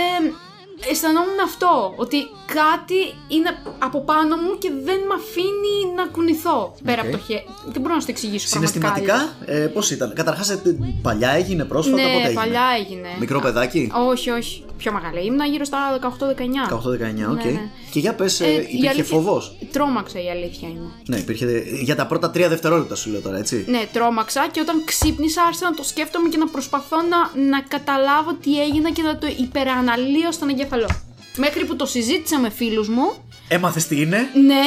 αισθανόμουν 0.90 1.40
αυτό, 1.44 1.92
ότι 1.96 2.16
κάτι 2.60 2.98
είναι 3.34 3.50
από 3.78 3.98
πάνω 4.10 4.36
μου 4.36 4.52
και 4.58 4.70
δεν 4.84 4.98
με 5.08 5.14
αφήνει 5.20 5.76
να 5.96 6.04
κουνηθώ 6.14 6.74
πέρα 6.84 7.00
Οκ. 7.00 7.06
από 7.08 7.16
το 7.16 7.22
χέρι. 7.26 7.44
Δεν 7.72 7.80
μπορώ 7.82 7.94
να 7.94 8.00
σου 8.00 8.06
το 8.06 8.12
εξηγήσω 8.16 8.46
πραγματικά. 8.50 8.88
Συναισθηματικά, 8.90 9.34
ε, 9.62 9.66
πώς 9.66 9.90
ήταν; 9.90 10.12
Καταρχάς, 10.14 10.58
παλιά 11.02 11.30
έγινε 11.30 11.64
πρόσφατα, 11.64 11.96
Ναι, 11.96 12.02
πότε 12.02 12.16
έγινε; 12.26 12.32
παλιά 12.42 12.64
έγινε. 12.80 13.08
Μικρό 13.20 13.40
παιδάκι; 13.40 13.92
Όχι, 14.10 14.30
όχι. 14.30 14.64
Πιο 14.76 14.92
μεγάλα. 14.92 15.20
Ήμουν 15.20 15.44
γύρω 15.50 15.64
στα 15.64 15.78
18-19. 16.00 16.68
18-19, 16.68 17.30
οκ. 17.30 17.44
Ναι, 17.44 17.50
ναι. 17.50 17.60
Και 17.90 17.98
για 17.98 18.14
πες, 18.14 18.40
Ε, 18.40 18.46
η 18.46 18.54
υπήρχε 18.54 18.88
αλήθεια- 18.88 19.04
φόβος; 19.04 19.56
Τρόμαξα 19.72 20.22
η 20.22 20.30
αλήθεια 20.30 20.68
είναι. 20.68 20.80
Ναι, 21.06 21.16
υπήρχε. 21.16 21.62
Για 21.82 21.96
τα 21.96 22.06
πρώτα 22.06 22.30
τρία 22.30 22.48
δευτερόλεπτα 22.48 22.94
σου 22.94 23.10
λέω 23.10 23.20
τώρα, 23.20 23.38
έτσι. 23.38 23.64
Ναι, 23.68 23.82
τρόμαξα 23.92 24.48
και 24.50 24.60
όταν 24.60 24.82
ξύπνησα 24.84 25.42
άρχισα 25.42 25.64
να 25.70 25.74
το 25.76 25.82
σκέφτομαι 25.82 26.28
και 26.28 26.36
να 26.36 26.46
προσπαθώ 26.46 26.96
να, 26.96 27.40
να 27.50 27.60
καταλάβω 27.60 28.34
τι 28.42 28.62
έγινε 28.62 28.90
και 28.90 29.02
να 29.02 29.18
το 29.18 29.26
υπεραναλύω 29.38 30.32
στον 30.32 30.48
εγκέφαλό. 30.48 30.86
Μέχρι 31.36 31.64
που 31.64 31.76
το 31.76 31.86
συζήτησα 31.86 32.38
με 32.40 32.50
φίλους 32.50 32.88
μου, 32.88 33.06
Έμαθες 33.48 33.86
τι 33.86 34.00
είναι; 34.00 34.18
ναι, 34.50 34.66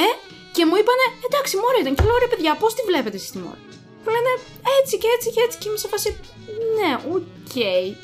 και 0.55 0.63
μου 0.65 0.75
είπανε 0.79 1.05
εντάξει, 1.27 1.53
μόρα 1.61 1.77
ήταν. 1.81 1.95
Και 1.95 2.03
λέω 2.03 2.17
ρε 2.23 2.29
παιδιά, 2.31 2.55
πώς 2.61 2.73
τη 2.73 2.81
βλέπετε 2.89 3.15
εσείς 3.15 3.31
τη 3.31 3.37
μόρα. 3.37 3.61
Μου 4.03 4.09
λένε 4.15 4.31
έτσι 4.79 4.97
και 5.01 5.07
έτσι 5.15 5.27
και 5.33 5.41
έτσι 5.45 5.57
και 5.57 5.67
είμαι 5.69 5.77
σε 5.77 5.87
φάση. 5.87 6.09
Ναι, 6.77 6.91
οκ. 7.15 7.55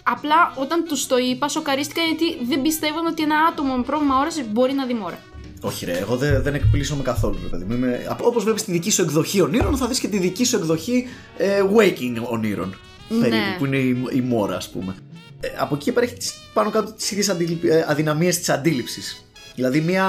Απλά 0.04 0.40
όταν 0.64 0.78
τους 0.88 1.08
το 1.08 1.18
είπα, 1.18 1.48
σοκαρίστηκα 1.48 2.02
γιατί 2.02 2.28
δεν 2.50 2.62
πιστεύω 2.62 3.00
ότι 3.08 3.24
ένα 3.24 3.38
άτομο 3.50 3.76
με 3.76 3.84
πρόβλημα 3.84 4.20
όρασης 4.20 4.46
μπορεί 4.52 4.74
να 4.74 4.86
δει 4.86 4.94
μόρα. 4.94 5.20
Όχι, 5.62 5.86
ρε, 5.86 5.98
εγώ 5.98 6.16
δεν, 6.16 6.42
δεν 6.42 6.54
εκπλήσσομαι 6.54 7.04
καθόλου, 7.04 7.38
ρε 7.44 7.48
παιδί 7.48 7.64
μου. 7.64 7.74
Είμαι... 7.74 8.18
Όπως 8.22 8.44
βλέπεις 8.44 8.64
τη 8.64 8.72
δική 8.72 8.92
σου 8.92 9.02
εκδοχή 9.02 9.42
ονείρων, 9.42 9.78
θα 9.78 9.88
δεις 9.88 10.00
και 10.00 10.08
τη 10.08 10.18
δική 10.18 10.44
σου 10.46 10.56
εκδοχή 10.56 11.08
ε, 11.38 11.64
waking 11.76 12.16
ονείρων. 12.30 12.80
Ναι. 13.10 13.20
Περίπου, 13.20 13.58
που 13.58 13.66
είναι 13.66 13.78
η, 13.78 14.04
η 14.12 14.22
μόρα, 14.22 14.56
ας 14.56 14.70
πούμε. 14.70 14.96
Ε, 15.40 15.48
από 15.58 15.76
εκεί 15.76 15.92
πέρα 15.92 16.06
έχει 16.06 16.16
τις, 16.16 16.34
πάνω 16.54 16.70
κάτω 16.70 16.92
τις 16.92 17.12
ίδιες 17.12 17.30
αδυναμίες 17.88 18.38
της 18.38 18.50
αντίληψης. 18.50 19.26
Δηλαδή, 19.56 19.82
μια 19.82 20.06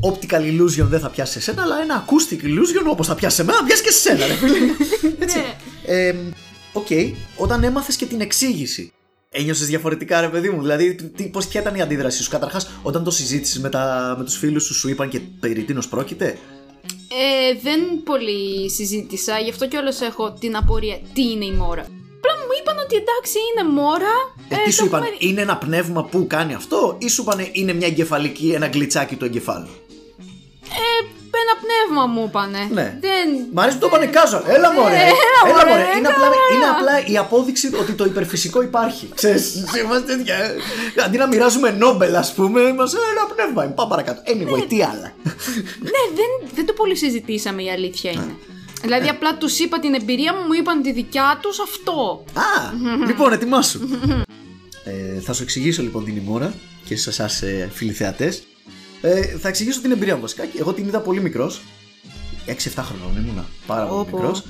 optical 0.00 0.40
illusion 0.40 0.86
δεν 0.86 1.00
θα 1.00 1.08
πιάσει 1.08 1.32
σε 1.32 1.40
σένα, 1.40 1.62
αλλά 1.62 1.80
ένα 1.82 2.04
acoustic 2.04 2.44
illusion 2.44 2.90
όπως 2.90 3.06
θα 3.06 3.14
πιάσει 3.14 3.36
σε 3.36 3.44
μένα, 3.44 3.58
θα 3.58 3.64
πιάσει 3.64 3.82
και 3.82 3.90
σε 3.90 3.98
σένα, 3.98 4.26
ρε 4.26 4.34
φίλε. 4.34 4.56
Έτσι. 5.18 5.38
Ναι. 5.38 5.44
Ε, 5.86 6.14
Οκ, 6.72 6.86
όταν 7.36 7.64
έμαθες 7.64 7.96
και 7.96 8.06
την 8.06 8.20
εξήγηση. 8.20 8.92
Ένιωσες 9.30 9.66
διαφορετικά, 9.66 10.20
ρε 10.20 10.28
παιδί 10.28 10.50
μου. 10.50 10.60
Δηλαδή, 10.60 10.94
τι, 10.94 11.24
πώς, 11.24 11.46
ποια 11.46 11.60
ήταν 11.60 11.74
η 11.74 11.80
αντίδρασή 11.80 12.22
σου; 12.22 12.30
Καταρχάς, 12.30 12.70
όταν 12.82 13.04
το 13.04 13.10
συζήτησες 13.10 13.58
με, 13.58 13.68
τα, 13.68 14.14
με 14.18 14.24
τους 14.24 14.36
φίλους 14.36 14.64
σου, 14.64 14.74
σου 14.74 14.88
είπαν 14.88 15.08
και 15.08 15.20
περί 15.40 15.62
τίνος 15.62 15.88
πρόκειται; 15.88 16.38
Ε, 17.08 17.58
δεν 17.62 17.80
πολύ 18.04 18.70
συζήτησα, 18.70 19.38
γι' 19.38 19.50
αυτό 19.50 19.68
κιόλας 19.68 20.00
έχω 20.00 20.32
την 20.32 20.56
απορία 20.56 20.98
τι 21.14 21.22
είναι 21.22 21.44
η 21.44 21.52
μόρα. 21.52 21.84
Απλά 22.90 22.96
μου 22.96 22.96
είπαν 22.96 22.96
ότι 22.96 22.96
εντάξει 22.96 23.38
είναι 23.50 23.68
μόρα. 23.80 24.14
Ε, 24.48 24.54
ε, 24.54 24.58
τι 24.58 24.64
το 24.64 24.70
σου 24.70 24.84
είπαν, 24.84 25.02
έχουμε- 25.02 25.16
Είναι 25.18 25.40
ένα 25.40 25.56
πνεύμα 25.56 26.04
που 26.04 26.26
κάνει 26.26 26.54
αυτό, 26.54 26.96
ή 26.98 27.08
σου 27.08 27.22
είπαν 27.22 27.48
είναι 27.52 27.72
μια 27.72 27.86
εγκεφαλική, 27.86 28.52
ένα 28.54 28.66
γκλιτσάκι 28.68 29.16
του 29.16 29.24
εγκεφάλου. 29.24 29.68
Ε, 30.64 31.04
ένα 31.44 31.54
πνεύμα 31.64 32.06
μου 32.06 32.24
είπανε. 32.28 32.68
Ναι. 32.72 32.98
Δεν... 33.00 33.26
Μ' 33.52 33.58
αρέσει 33.60 33.78
που 33.78 33.88
το 33.88 33.96
είπανε 33.96 34.10
casual. 34.14 34.42
Έλα 34.56 34.72
μωρέ. 34.72 34.94
Ε, 34.94 34.98
έλα, 35.48 35.56
μωρέ, 35.56 35.70
μωρέ. 35.70 35.98
Είναι, 35.98 36.08
απλά, 36.08 36.24
καλά. 36.24 36.34
είναι 36.54 36.64
απλά 36.74 37.12
η 37.12 37.16
απόδειξη 37.16 37.70
ότι 37.80 37.92
το 37.92 38.04
υπερφυσικό 38.04 38.62
υπάρχει. 38.62 39.08
Ξέρεις, 39.14 39.54
είμαστε 39.84 40.16
τέτοια. 40.16 40.36
Αντί 41.04 41.16
να 41.18 41.26
μοιράζουμε 41.26 41.70
Νόμπελ, 41.70 42.16
ας 42.16 42.32
πούμε, 42.34 42.60
είμαστε 42.60 42.98
ένα 43.10 43.34
πνεύμα. 43.34 43.72
Πάμε 43.74 43.88
παρακάτω. 43.88 44.22
Anyway, 44.26 44.64
τι 44.68 44.82
άλλα. 44.82 45.12
Ναι, 45.80 46.02
δεν, 46.14 46.30
δεν 46.54 46.66
το 46.66 46.72
πολύ 46.72 46.96
συζητήσαμε 46.96 47.62
η 47.62 47.70
αλήθεια 47.70 48.10
είναι. 48.10 48.36
Δηλαδή 48.82 49.06
Ε. 49.06 49.10
απλά 49.10 49.36
τους 49.36 49.58
είπα 49.58 49.78
την 49.80 49.94
εμπειρία 49.94 50.34
μου, 50.34 50.40
μου 50.46 50.52
είπαν 50.52 50.82
τη 50.82 50.92
δικιά 50.92 51.38
τους 51.42 51.58
αυτό. 51.60 52.24
Α, 52.32 52.72
λοιπόν, 53.08 53.32
ετοιμάσου. 53.32 53.80
ε, 54.84 55.20
θα 55.20 55.32
σου 55.32 55.42
εξηγήσω 55.42 55.82
λοιπόν 55.82 56.04
την 56.04 56.16
ημώρα 56.16 56.54
και 56.84 56.96
σε 56.96 57.10
εσάς 57.10 57.42
ε, 57.42 57.68
φίλοι 57.72 57.92
θεατές. 57.92 58.42
Ε, 59.00 59.22
θα 59.22 59.48
εξηγήσω 59.48 59.80
την 59.80 59.90
εμπειρία 59.90 60.14
μου 60.14 60.20
βασικά. 60.20 60.46
και 60.46 60.58
Εγώ 60.60 60.72
την 60.72 60.86
είδα 60.86 61.00
πολύ 61.00 61.20
μικρός. 61.20 61.60
6-7 62.46 62.52
χρονών 62.76 63.24
ήμουνα. 63.24 63.44
Πάρα 63.66 63.86
πολύ 63.86 64.00
Όπο. 64.00 64.16
μικρός. 64.16 64.42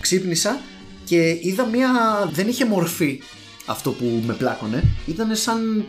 Ξύπνησα 0.00 0.60
και 1.04 1.38
είδα 1.42 1.66
μία. 1.66 1.90
Δεν 2.32 2.48
είχε 2.48 2.64
μορφή 2.64 3.22
αυτό 3.66 3.90
που 3.92 4.22
με 4.26 4.34
πλάκωνε. 4.34 4.84
Ήταν 5.06 5.36
σαν 5.36 5.84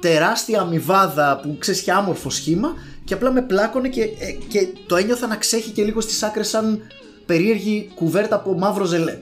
τεράστια 0.00 0.60
αμοιβάδα 0.60 1.40
που 1.42 1.56
ξέρεις 1.58 1.80
είχε 1.80 1.92
άμορφο 1.92 2.30
σχήμα 2.30 2.74
και 3.04 3.14
απλά 3.14 3.32
με 3.32 3.42
πλάκωνε 3.42 3.88
και, 3.88 4.02
ε, 4.02 4.30
και 4.48 4.68
το 4.86 4.96
ένιωθα 4.96 5.26
να 5.26 5.36
ξέχει 5.36 5.70
και 5.70 5.84
λίγο 5.84 6.00
στις 6.00 6.22
άκρες 6.22 6.48
σαν 6.48 6.80
περίεργη 7.32 7.90
κουβέρτα 7.94 8.34
από 8.36 8.58
μαύρο 8.58 8.84
ζελέ. 8.84 9.18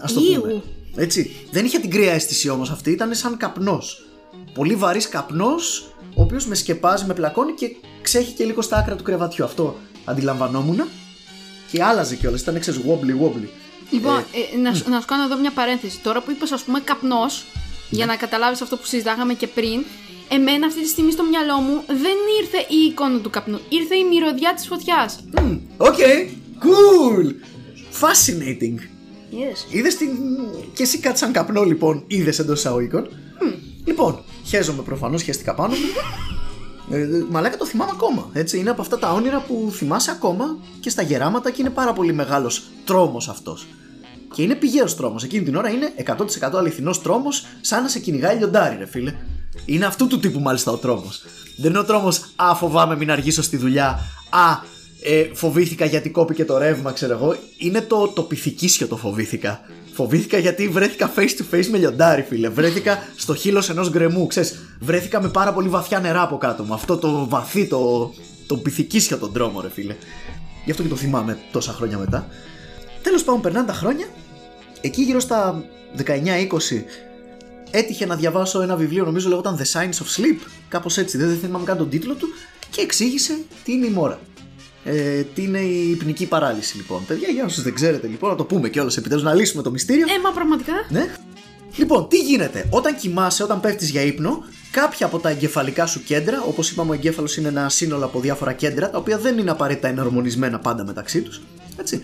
Ας 0.00 0.12
το 0.12 0.20
Ιου. 0.32 0.40
πούμε. 0.40 0.62
Έτσι. 0.96 1.30
Δεν 1.50 1.64
είχε 1.64 1.78
την 1.78 1.90
κρύα 1.90 2.12
αίσθηση 2.12 2.48
όμως 2.48 2.70
αυτή, 2.70 2.90
ήταν 2.90 3.14
σαν 3.14 3.36
καπνός. 3.36 4.06
Πολύ 4.54 4.74
βαρύς 4.74 5.08
καπνός, 5.08 5.92
ο 6.14 6.22
οποίος 6.22 6.46
με 6.46 6.54
σκεπάζει, 6.54 7.04
με 7.04 7.14
πλακώνει 7.14 7.52
και 7.52 7.66
εξέχει 8.02 8.32
και 8.32 8.44
λίγο 8.44 8.62
στα 8.62 8.76
άκρα 8.76 8.96
του 8.96 9.02
κρεβατιού. 9.02 9.44
Αυτό 9.44 9.76
αντιλαμβανόμουν. 10.04 10.82
Και 11.72 11.82
άλλαζε 11.82 12.14
κιόλας, 12.16 12.40
ήταν 12.40 12.60
ξέρεις 12.60 12.80
wobbly 12.86 13.24
wobbly. 13.24 13.48
Λοιπόν, 13.90 14.16
ε, 14.16 14.56
να, 14.58 14.74
σου- 14.74 14.88
να 14.88 15.00
σου 15.00 15.06
κάνω 15.06 15.22
εδώ 15.22 15.36
μια 15.36 15.50
παρένθεση. 15.50 15.98
Τώρα 16.02 16.20
που 16.20 16.30
είπες 16.30 16.52
ας 16.52 16.62
πούμε 16.62 16.80
καπνός, 16.80 17.44
για 17.90 18.06
να 18.06 18.16
καταλάβεις 18.16 18.60
αυτό 18.60 18.76
που 18.76 18.86
συζητάγαμε 18.86 19.34
και 19.34 19.46
πριν, 19.46 19.84
εμένα 20.28 20.66
αυτή 20.66 20.80
τη 20.82 20.88
στιγμή 20.88 21.12
στο 21.12 21.24
μυαλό 21.24 21.56
μου 21.56 21.82
δεν 21.86 22.16
ήρθε 22.42 22.58
η 22.74 22.76
εικόνα 22.88 23.18
του 23.18 23.30
καπνού, 23.30 23.58
ήρθε 23.68 23.96
η 23.96 24.04
μυρωδιά 24.04 24.54
της 24.54 24.66
φωτιάς. 24.66 25.18
Μμ, 25.42 25.56
Οκ, 25.76 25.98
cool! 26.62 27.34
Fascinating. 28.00 28.78
Yes. 29.32 29.74
Είδες 29.74 29.96
την. 29.96 30.08
και 30.72 30.82
εσύ 30.82 30.98
κάτι 30.98 31.18
σαν 31.18 31.32
καπνό, 31.32 31.62
λοιπόν, 31.62 32.04
είδες 32.06 32.38
εντός 32.38 32.58
εισαγωγικών; 32.58 33.08
Λοιπόν, 33.84 34.22
χαίζομαι 34.46 34.82
προφανώς, 34.82 35.22
χαίστηκα 35.22 35.54
πάνω 35.54 35.74
μου. 35.74 35.86
Ε, 36.96 37.24
μαλάκα 37.30 37.56
το 37.56 37.66
θυμάμαι 37.66 37.90
ακόμα. 37.94 38.30
Έτσι. 38.32 38.58
Είναι 38.58 38.70
από 38.70 38.82
αυτά 38.82 38.98
τα 38.98 39.12
όνειρα 39.12 39.40
που 39.40 39.68
θυμάσαι 39.72 40.10
ακόμα 40.10 40.44
και 40.80 40.90
στα 40.90 41.02
γεράματα 41.02 41.50
και 41.50 41.60
είναι 41.60 41.70
πάρα 41.70 41.92
πολύ 41.92 42.12
μεγάλος 42.12 42.62
τρόμος 42.84 43.28
αυτός. 43.28 43.66
Και 44.34 44.42
είναι 44.42 44.54
πηγαίος 44.54 44.96
τρόμος. 44.96 45.22
Εκείνη 45.22 45.44
την 45.44 45.56
ώρα 45.56 45.68
είναι 45.70 45.92
100% 45.96 46.58
αληθινός 46.58 47.02
τρόμος, 47.02 47.46
σαν 47.60 47.82
να 47.82 47.88
σε 47.88 47.98
κυνηγάει 47.98 48.36
λιοντάρι, 48.36 48.76
ρε 48.78 48.86
φίλε. 48.86 49.14
Είναι 49.64 49.86
αυτού 49.86 50.06
του 50.06 50.18
τύπου 50.20 50.40
μάλιστα 50.40 50.72
ο 50.72 50.76
τρόμος. 50.76 51.22
Δεν 51.56 51.70
είναι 51.70 51.78
ο 51.78 51.84
τρόμος, 51.84 52.24
Α, 52.36 52.54
φοβάμαι 52.54 52.96
μην 52.96 53.10
αργήσω 53.10 53.42
στη 53.42 53.56
δουλειά. 53.56 53.98
Α, 54.30 54.58
ε, 55.02 55.30
φοβήθηκα 55.32 55.84
γιατί 55.84 56.10
κόπηκε 56.10 56.44
το 56.44 56.58
ρεύμα, 56.58 56.92
ξέρω 56.92 57.12
εγώ. 57.12 57.36
Είναι 57.56 57.80
το, 57.80 58.08
το 58.08 58.22
πυθικίσιο 58.22 58.86
το 58.86 58.96
φοβήθηκα. 58.96 59.60
Φοβήθηκα 59.92 60.38
γιατί 60.38 60.68
βρέθηκα 60.68 61.12
face 61.16 61.20
to 61.20 61.54
face 61.54 61.66
με 61.66 61.78
λιοντάρι, 61.78 62.22
φίλε. 62.22 62.48
Βρέθηκα 62.48 62.98
στο 63.16 63.34
χείλος 63.34 63.70
ενός 63.70 63.90
γκρεμού, 63.90 64.26
ξέρεις. 64.26 64.58
Βρέθηκα 64.80 65.22
με 65.22 65.28
πάρα 65.28 65.52
πολύ 65.52 65.68
βαθιά 65.68 66.00
νερά 66.00 66.22
από 66.22 66.38
κάτω 66.38 66.62
μου. 66.62 66.74
Αυτό 66.74 66.96
το 66.96 67.28
βαθύ, 67.28 67.66
το, 67.66 68.12
το 68.46 68.56
πυθικίσιο 68.56 69.18
τον 69.18 69.32
τρόμο, 69.32 69.60
ρε 69.60 69.70
φίλε. 69.70 69.96
Γι' 70.64 70.70
αυτό 70.70 70.82
και 70.82 70.88
το 70.88 70.96
θυμάμαι 70.96 71.38
τόσα 71.52 71.72
χρόνια 71.72 71.98
μετά. 71.98 72.26
Τέλος 73.02 73.24
πάντων, 73.24 73.40
περνάνε 73.40 73.66
τα 73.66 73.72
χρόνια. 73.72 74.06
Εκεί 74.80 75.02
γύρω 75.02 75.20
στα 75.20 75.64
19-20 75.96 76.06
έτυχε 77.70 78.06
να 78.06 78.16
διαβάσω 78.16 78.62
ένα 78.62 78.76
βιβλίο, 78.76 79.04
νομίζω 79.04 79.28
λέγονταν 79.28 79.58
The 79.58 79.72
Science 79.72 80.02
of 80.02 80.16
Sleep. 80.16 80.46
Κάπως 80.68 80.98
έτσι, 80.98 81.18
δεν 81.18 81.38
θυμάμαι 81.38 81.64
καν 81.64 81.76
τον 81.76 81.88
τίτλο 81.88 82.14
του. 82.14 82.28
Και 82.70 82.80
εξήγησε 82.80 83.38
τι 83.64 83.72
είναι 83.72 83.86
η 83.86 83.90
μόρα. 83.90 84.18
Ε, 84.84 85.22
τι 85.22 85.42
είναι 85.42 85.58
η 85.58 85.90
υπνική 85.90 86.26
παράλυση, 86.26 86.76
λοιπόν. 86.76 87.04
Παιδιά, 87.06 87.28
για 87.28 87.44
όσους 87.44 87.62
δεν 87.62 87.74
ξέρετε, 87.74 88.06
λοιπόν, 88.06 88.30
να 88.30 88.36
το 88.36 88.44
πούμε 88.44 88.68
κιόλας 88.68 88.96
επιτέλους 88.96 89.22
να 89.24 89.34
λύσουμε 89.34 89.62
το 89.62 89.70
μυστήριο. 89.70 90.06
Ε, 90.16 90.20
μα 90.20 90.30
πραγματικά. 90.30 90.72
Ναι. 90.88 91.14
Λοιπόν, 91.76 92.08
τι 92.08 92.18
γίνεται; 92.18 92.66
Όταν 92.70 92.96
κοιμάσαι, 92.96 93.42
όταν 93.42 93.60
πέφτεις 93.60 93.90
για 93.90 94.02
ύπνο, 94.02 94.44
κάποια 94.70 95.06
από 95.06 95.18
τα 95.18 95.28
εγκεφαλικά 95.28 95.86
σου 95.86 96.02
κέντρα, 96.02 96.42
όπως 96.42 96.70
είπαμε, 96.70 96.90
ο 96.90 96.94
εγκέφαλος 96.94 97.36
είναι 97.36 97.48
ένα 97.48 97.68
σύνολο 97.68 98.04
από 98.04 98.20
διάφορα 98.20 98.52
κέντρα, 98.52 98.90
τα 98.90 98.98
οποία 98.98 99.18
δεν 99.18 99.38
είναι 99.38 99.50
απαραίτητα 99.50 99.88
εναρμονισμένα 99.88 100.58
πάντα 100.58 100.84
μεταξύ 100.84 101.20
τους. 101.22 101.40
Έτσι. 101.76 102.02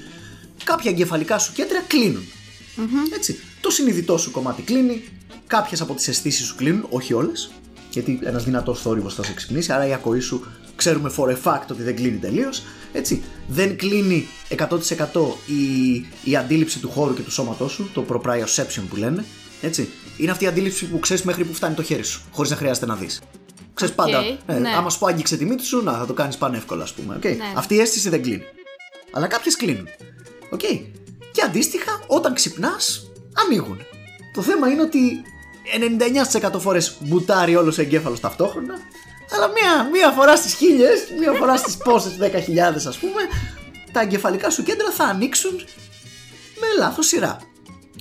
Κάποια 0.64 0.90
εγκεφαλικά 0.90 1.38
σου 1.38 1.52
κέντρα 1.52 1.80
κλείνουν. 1.87 2.25
Έτσι. 3.14 3.38
Το 3.61 3.71
συνειδητό 3.71 4.18
σου 4.18 4.30
κομμάτι 4.30 4.62
κλείνει, 4.62 5.04
κάποιες 5.47 5.80
από 5.80 5.95
τις 5.95 6.09
αισθήσεις 6.09 6.47
σου 6.47 6.54
κλείνουν, 6.56 6.87
όχι 6.88 7.14
όλες. 7.14 7.50
Γιατί 7.90 8.18
ένας 8.23 8.45
δυνατός 8.45 8.80
θόρυβος 8.80 9.14
θα 9.14 9.23
σε 9.23 9.33
ξυπνήσει, 9.33 9.73
άρα 9.73 9.87
η 9.87 9.92
ακοή 9.92 10.21
σου 10.21 10.47
ξέρουμε 10.76 11.12
for 11.16 11.28
a 11.28 11.37
fact 11.45 11.66
ότι 11.71 11.83
δεν 11.83 11.97
κλείνει 11.97 12.18
τελείως. 12.18 12.62
Έτσι. 12.92 13.23
Δεν 13.49 13.76
κλείνει 13.76 14.28
100% 14.49 14.59
η, 15.47 15.95
η 16.25 16.37
αντίληψη 16.37 16.78
του 16.78 16.90
χώρου 16.90 17.14
και 17.14 17.23
του 17.23 17.30
σώματός 17.30 17.73
σου, 17.73 17.90
το 17.95 18.04
proprioception 18.09 18.83
που 18.88 18.97
λένε. 18.97 19.25
Έτσι. 19.61 19.88
Είναι 20.16 20.30
αυτή 20.30 20.45
η 20.45 20.47
αντίληψη 20.47 20.87
που 20.87 20.99
ξέρεις 20.99 21.23
μέχρι 21.23 21.45
που 21.45 21.54
φτάνει 21.54 21.75
το 21.75 21.83
χέρι 21.83 22.02
σου, 22.04 22.21
χωρίς 22.33 22.50
να 22.50 22.56
χρειάζεται 22.56 22.87
να 22.87 22.95
δεις. 22.95 23.21
Ξέρεις 23.75 23.95
Οκ, 23.99 24.04
πάντα. 24.04 24.25
ε, 24.47 24.59
ναι. 24.59 24.68
Άμα 24.68 24.90
σου 24.90 24.99
πω 24.99 25.06
άγγιξε 25.06 25.37
τη 25.37 25.45
μύτη 25.45 25.64
σου, 25.64 25.83
να 25.83 25.92
θα 25.92 26.06
το 26.06 26.12
κάνεις 26.12 26.37
πανεύκολα, 26.37 26.83
ας 26.83 26.92
πούμε. 26.92 27.16
Okay. 27.18 27.37
Ναι. 27.37 27.52
Αυτή 27.56 27.75
η 27.75 27.80
αίσθηση 27.80 28.09
δεν 28.09 28.23
κλείνει. 28.23 28.42
Αλλά 29.12 29.26
κάποιες 29.26 29.56
κλείνουν. 29.56 29.88
Οκ. 30.50 30.61
Και 31.33 31.42
αντίστοιχα, 31.45 32.00
όταν 32.06 32.35
ξυπνάς, 32.35 33.11
ανοίγουν. 33.45 33.78
Το 34.33 34.42
θέμα 34.42 34.68
είναι 34.68 34.83
ότι 34.83 34.99
99% 36.54 36.59
φορές 36.61 36.97
μπουτάρει 37.00 37.56
όλος 37.56 37.78
ο 37.78 37.80
εγκέφαλος 37.80 38.21
ταυτόχρονα, 38.21 38.75
αλλά 39.35 39.49
μία, 39.49 39.88
μία 39.92 40.11
φορά 40.11 40.37
στις 40.37 40.54
χίλιες, 40.54 41.00
μία 41.18 41.33
φορά 41.33 41.56
στις 41.56 41.76
πόσες 41.76 42.16
10.000 42.21 42.87
ας 42.87 42.99
πούμε, 42.99 43.21
τα 43.92 44.00
εγκεφαλικά 44.00 44.50
σου 44.50 44.62
κέντρα 44.62 44.90
θα 44.90 45.04
ανοίξουν 45.04 45.54
με 46.61 46.66
λάθος 46.78 47.06
σειρά. 47.06 47.38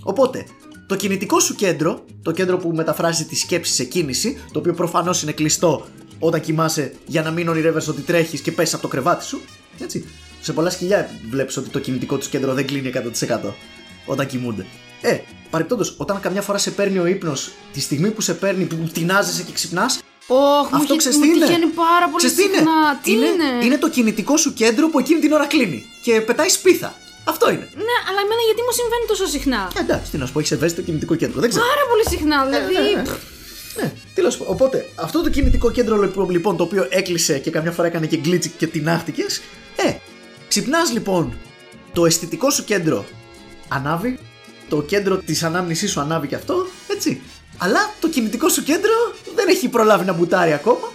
Οπότε, 0.04 0.46
το 0.88 0.96
κινητικό 0.96 1.40
σου 1.40 1.56
κέντρο, 1.56 2.06
το 2.22 2.32
κέντρο 2.32 2.58
που 2.58 2.70
μεταφράζει 2.70 3.26
τη 3.26 3.36
σκέψη 3.36 3.74
σε 3.74 3.84
κίνηση, 3.84 4.44
το 4.52 4.60
οποίο 4.60 4.74
προφανώς 4.74 5.22
είναι 5.22 5.32
κλειστό 5.32 5.86
όταν 6.20 6.42
κοιμάσαι 6.42 6.94
για 7.06 7.22
να 7.22 7.32
μην 7.32 7.48
ονειρεύεσαι 7.48 7.90
ότι 7.90 8.02
τρέχεις 8.02 8.42
και 8.42 8.52
πέσεις 8.52 8.74
από 8.74 8.82
το 8.82 8.88
κρεβάτι 8.88 9.24
σου. 9.24 9.42
Έτσι. 9.80 10.06
Σε 10.42 10.54
πολλά 10.54 10.70
σκυλιά 10.70 11.10
βλέπεις 11.30 11.58
ότι 11.58 11.70
το 11.70 11.80
κινητικό 11.80 12.18
τους 12.18 12.28
κέντρο 12.28 12.54
δεν 12.54 12.66
κλείνει 12.66 12.92
100% 12.94 13.54
όταν 14.06 14.28
κοιμούνται. 14.28 14.66
Ε, 15.02 15.20
παρεπτόντως, 15.50 15.96
όταν 15.98 16.20
καμιά 16.20 16.42
φορά 16.42 16.58
σε 16.58 16.72
παίρνει 16.72 16.98
ο 16.98 17.06
ύπνος, 17.06 17.52
τη 17.74 17.82
στιγμή 17.82 18.12
που 18.12 18.22
σε 18.22 18.34
παίρνει, 18.34 18.66
που 18.66 18.90
τεινάζεσαι 18.94 19.44
και 19.44 19.52
ξυπνάς, 19.52 20.00
Ωχ, 20.28 20.70
μου, 20.70 20.76
αυτό 20.78 20.88
χε- 20.88 20.98
ξέρεις 20.98 21.18
μου 21.18 21.24
τι 21.24 21.30
είναι. 21.30 21.46
τυχαίνει 21.46 21.66
πάρα 21.66 22.06
πολύ 22.12 22.18
Ξέρεις 22.24 22.36
τι 22.36 22.44
είναι; 22.44 22.56
συχνά. 22.58 22.82
Τι 23.04 23.12
είναι; 23.12 23.66
είναι; 23.66 23.78
το 23.78 23.90
κινητικό 23.90 24.38
σου 24.38 24.54
κέντρο 24.54 24.90
που 24.90 25.00
εκείνη 25.00 25.20
την 25.20 25.32
ώρα 25.32 25.46
κλείνει 25.46 25.86
και 26.04 26.22
πετάει 26.22 26.50
σπίθα. 26.50 26.90
Αυτό 27.24 27.50
είναι. 27.50 27.68
Ναι, 27.88 27.96
αλλά 28.10 28.20
εμένα 28.26 28.42
γιατί 28.48 28.62
μου 28.68 28.74
συμβαίνει 28.80 29.06
τόσο 29.08 29.26
συχνά; 29.36 29.62
Ε, 29.78 29.80
εντάξει, 29.80 30.12
τι 30.12 30.18
να 30.18 30.26
σου 30.26 30.34
πω, 30.34 30.40
έχεις 30.40 30.52
ευαίσθητο 30.52 30.82
κινητικό 30.88 31.16
κέντρο. 31.16 31.40
Δεν 31.42 31.50
ξέρω. 31.50 31.66
Πάρα 31.66 31.86
πολύ 31.90 32.04
συχνά, 32.14 32.38
δηλαδή. 32.46 32.74
ναι, 32.74 33.02
ναι. 33.02 33.02
πφ, 33.04 33.12
Ναι, 33.78 33.94
τι 34.14 34.22
να 34.22 34.30
σου 34.30 34.38
πω. 34.38 34.46
Οπότε, 34.48 34.90
αυτό 34.96 35.22
το 35.24 35.30
κινητικό 35.30 35.72
κέντρο 35.72 35.96
λοιπόν, 36.02 36.30
λοιπόν, 36.30 36.58
το 36.58 36.64
οποίο 36.64 36.88
έκλεισε 36.90 37.40
και 37.40 37.52
καμιά 37.52 37.72
φορά 37.72 37.88
έκανε 37.88 38.06
και 38.08 38.18
γκλίτσι 38.18 38.50
και 38.58 38.68
τεινάχτηκες. 38.68 39.42
Ε, 39.76 39.92
ξυπνάς 40.48 40.92
λοιπόν, 40.92 41.38
το 41.94 42.06
αισθητικό 42.06 42.50
σου 42.50 42.64
κέντρο 42.64 43.06
ανάβει, 43.68 44.20
το 44.70 44.82
κέντρο 44.82 45.18
της 45.18 45.44
ανάμνησής 45.44 45.92
σου 45.92 46.00
ανάβει 46.00 46.28
και 46.28 46.36
αυτό, 46.36 46.68
έτσι. 46.88 47.22
Αλλά 47.58 47.80
το 48.00 48.10
κινητικό 48.10 48.50
σου 48.50 48.64
κέντρο 48.64 48.94
δεν 49.36 49.48
έχει 49.48 49.70
προλάβει 49.70 50.06
να 50.06 50.14
μπουτάρει 50.14 50.54
ακόμα. 50.54 50.92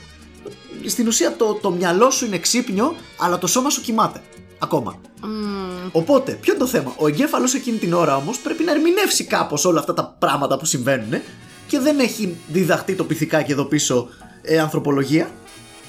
Στην 0.87 1.07
ουσία 1.07 1.37
το, 1.37 1.55
το 1.55 1.71
μυαλό 1.71 2.11
σου 2.11 2.25
είναι 2.25 2.38
ξύπνιο, 2.38 2.97
αλλά 3.19 3.38
το 3.38 3.47
σώμα 3.47 3.71
σου 3.71 3.81
κοιμάται. 3.81 4.23
Ακόμα. 4.59 5.00
μμ, 5.23 5.88
Οπότε, 5.93 6.33
ποιο 6.33 6.52
είναι 6.52 6.62
το 6.62 6.69
θέμα; 6.69 6.95
Ο 6.97 7.09
εγκέφαλος 7.09 7.55
εκείνη 7.55 7.79
την 7.79 7.93
ώρα 7.93 8.17
όμως 8.17 8.38
πρέπει 8.38 8.64
να 8.64 8.73
ερμηνεύσει 8.73 9.25
κάπως 9.25 9.64
όλα 9.64 9.81
αυτά 9.81 9.95
τα 9.95 10.17
πράγματα 10.19 10.59
που 10.59 10.64
συμβαίνουν 10.64 11.21
και 11.67 11.79
δεν 11.79 11.99
έχει 11.99 12.37
διδαχτεί 12.49 12.95
το 12.95 13.05
πυθικάκι 13.05 13.52
εδώ 13.52 13.64
πίσω 13.64 14.09
ε, 14.43 14.59
ανθρωπολογία. 14.59 15.31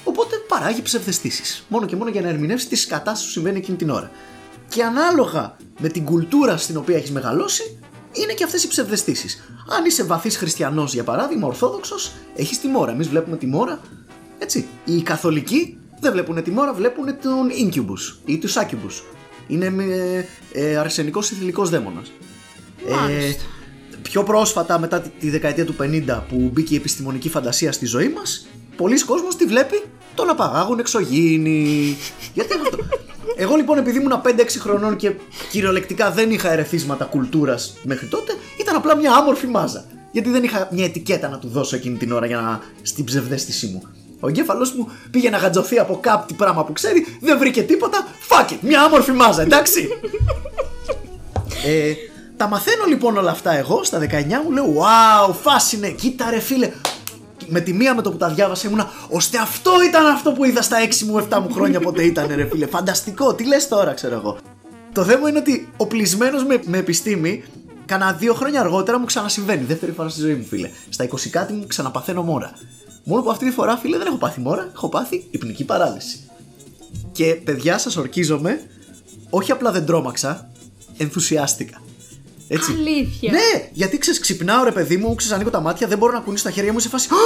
Οπότε 0.04 0.36
παράγει 0.48 0.82
ψευδεστήσεις. 0.82 1.64
Μόνο 1.68 1.86
και 1.86 1.96
μόνο 1.96 2.10
για 2.10 2.20
να 2.22 2.28
ερμηνεύσει 2.28 2.68
τις 2.68 2.86
κατάσταση 2.86 3.24
που 3.24 3.30
συμβαίνει 3.30 3.58
εκείνη 3.58 3.76
την 3.76 3.90
ώρα. 3.90 4.10
Και 4.68 4.82
ανάλογα 4.82 5.56
με 5.78 5.88
την 5.88 6.04
κουλτούρα 6.04 6.56
στην 6.56 6.76
οποία 6.76 6.96
έχεις 6.96 7.10
μεγαλώσει, 7.10 7.78
είναι 8.12 8.32
και 8.32 8.44
αυτές 8.44 8.64
οι 8.64 8.68
ψευδεστήσεις. 8.68 9.42
Αν 9.68 9.84
είσαι 9.84 10.04
βαθύς 10.04 10.36
χριστιανός, 10.36 10.94
για 10.94 11.04
παράδειγμα, 11.04 11.46
ορθόδοξος, 11.46 12.12
έχεις 12.36 12.60
τη 12.60 12.68
μόρα. 12.68 12.92
Εμείς 12.92 13.08
βλέπουμε 13.08 13.36
τη 13.36 13.46
μόρα. 13.46 13.80
Έτσι. 14.38 14.66
Οι 14.84 15.02
καθολικοί 15.02 15.78
δεν 16.00 16.12
βλέπουν 16.12 16.42
τη 16.42 16.50
μόρα, 16.50 16.72
βλέπουν 16.72 17.04
τον 17.04 17.48
Incubus 17.64 18.16
ή 18.24 18.38
τους 18.38 18.56
Succubus. 18.56 19.02
Είναι 19.46 19.66
ε, 19.82 20.24
ε, 20.52 20.76
αρσενικός 20.76 21.30
ηθιλικός 21.30 21.70
δαίμονας. 21.70 22.12
Μάλιστα. 22.90 23.42
πιο 24.02 24.22
πρόσφατα 24.22 24.78
μετά 24.78 25.00
τη, 25.00 25.08
τη 25.08 25.30
δεκαετία 25.30 25.64
του 25.64 25.74
50 25.80 26.20
που 26.28 26.50
μπήκε 26.52 26.74
η 26.74 26.76
επιστημονική 26.76 27.28
φαντασία 27.28 27.72
στη 27.72 27.86
ζωή 27.86 28.08
μας, 28.08 28.46
πολλοί 28.76 29.04
κόσμος 29.04 29.36
τη 29.36 29.44
βλέπει 29.44 29.82
το 30.14 30.24
να 30.24 30.34
παγάγουν 30.34 30.78
εξωγήινοι. 30.78 31.96
Γιατί 32.34 32.54
είναι 32.54 32.62
αυτό. 32.62 32.78
Εγώ 33.36 33.56
λοιπόν 33.56 33.78
επειδή 33.78 33.98
ήμουν 33.98 34.22
5-6 34.24 34.28
χρονών 34.58 34.96
και 34.96 35.12
κυριολεκτικά 35.50 36.10
δεν 36.10 36.30
είχα 36.30 36.52
ερεθίσματα 36.52 37.04
κουλτούρας 37.04 37.76
μέχρι 37.82 38.06
τότε, 38.06 38.32
ήταν 38.72 38.84
απλά 38.84 38.96
μια 38.96 39.12
άμορφη 39.12 39.46
μάζα. 39.46 39.84
Γιατί 40.10 40.30
δεν 40.30 40.44
είχα 40.44 40.68
μια 40.70 40.84
ετικέτα 40.84 41.28
να 41.28 41.38
του 41.38 41.48
δώσω 41.48 41.76
εκείνη 41.76 41.96
την 41.96 42.12
ώρα 42.12 42.26
για 42.26 42.40
να 42.40 42.60
στην 42.82 43.04
ψευδέστησή 43.04 43.66
μου. 43.66 43.82
Ο 44.20 44.28
εγκέφαλο 44.28 44.68
μου 44.76 44.88
πήγε 45.10 45.30
να 45.30 45.36
γατζωθεί 45.36 45.78
από 45.78 45.98
κάτι 46.00 46.34
πράγμα 46.34 46.64
που 46.64 46.72
ξέρει, 46.72 47.06
δεν 47.20 47.38
βρήκε 47.38 47.62
τίποτα. 47.62 48.06
Fuck 48.28 48.52
it, 48.52 48.56
μια 48.60 48.82
άμορφη 48.82 49.12
μάζα, 49.12 49.42
εντάξει. 49.42 49.88
Ε, 51.64 51.92
τα 52.36 52.48
μαθαίνω 52.48 52.84
λοιπόν 52.84 53.16
όλα 53.16 53.30
αυτά 53.30 53.56
εγώ 53.56 53.84
στα 53.84 53.98
19 53.98 54.02
μου 54.44 54.50
λέω 54.52 54.64
Wow, 54.64 55.34
φάση 55.42 55.76
είναι, 55.76 55.88
κοίτα 55.90 56.30
ρε 56.30 56.40
φίλε. 56.40 56.70
Με 57.46 57.60
τη 57.60 57.72
μία 57.72 57.94
με 57.94 58.02
το 58.02 58.10
που 58.10 58.16
τα 58.16 58.28
διάβασα 58.28 58.68
ήμουνα 58.68 58.90
ώστε 59.08 59.38
αυτό 59.38 59.70
ήταν 59.88 60.06
αυτό 60.06 60.32
που 60.32 60.44
είδα 60.44 60.62
στα 60.62 60.76
6 60.86 60.98
μου 60.98 61.26
7 61.30 61.38
μου 61.42 61.52
χρόνια 61.52 61.80
πότε 61.80 62.02
ήταν 62.02 62.26
ρε 62.34 62.48
φίλε. 62.50 62.66
Φανταστικό, 62.66 63.34
τι 63.34 63.46
λες 63.46 63.68
τώρα 63.68 63.92
ξέρω 63.92 64.14
εγώ. 64.14 64.38
Το 64.92 65.04
θέμα 65.04 65.28
είναι 65.28 65.38
ότι 65.38 65.68
ο 65.76 65.86
πλησμένο 65.86 66.42
με, 66.42 66.60
με 66.64 66.78
επιστήμη 66.78 67.44
Κάνα 67.92 68.12
δύο 68.12 68.34
χρόνια 68.34 68.60
αργότερα 68.60 68.98
μου 68.98 69.04
ξανασυμβαίνει. 69.04 69.64
Δεύτερη 69.64 69.92
φορά 69.92 70.08
στη 70.08 70.20
ζωή 70.20 70.34
μου, 70.34 70.44
φίλε. 70.44 70.70
Στα 70.88 71.08
20 71.08 71.28
κάτι 71.30 71.52
μου 71.52 71.66
ξαναπαθαίνω 71.66 72.22
μόρα. 72.22 72.52
Μόνο 73.04 73.22
που 73.22 73.30
αυτή 73.30 73.44
τη 73.44 73.50
φορά, 73.50 73.76
φίλε, 73.76 73.98
δεν 73.98 74.06
έχω 74.06 74.16
πάθει 74.16 74.40
μόρα, 74.40 74.70
έχω 74.74 74.88
πάθει 74.88 75.26
υπνική 75.30 75.64
παράλυση. 75.64 76.30
Και 77.12 77.24
παιδιά, 77.24 77.78
σας 77.78 77.96
ορκίζομαι, 77.96 78.60
όχι 79.30 79.52
απλά 79.52 79.70
δεν 79.72 79.86
τρόμαξα, 79.86 80.50
ενθουσιάστηκα. 80.96 81.82
Έτσι. 82.48 82.72
Αλήθεια. 82.72 83.30
Ναι, 83.32 83.68
γιατί 83.72 83.98
ξέρεις, 83.98 84.20
ξυπνάω 84.20 84.64
ρε 84.64 84.72
παιδί 84.72 84.96
μου, 84.96 85.14
ξέρεις, 85.14 85.34
ανοίγω 85.34 85.50
τα 85.50 85.60
μάτια, 85.60 85.86
δεν 85.88 85.98
μπορώ 85.98 86.12
να 86.12 86.20
κουνήσω 86.20 86.44
τα 86.44 86.50
χέρια 86.50 86.72
μου 86.72 86.78
σε 86.78 86.88
φάση. 86.88 87.08
«Α, 87.12 87.16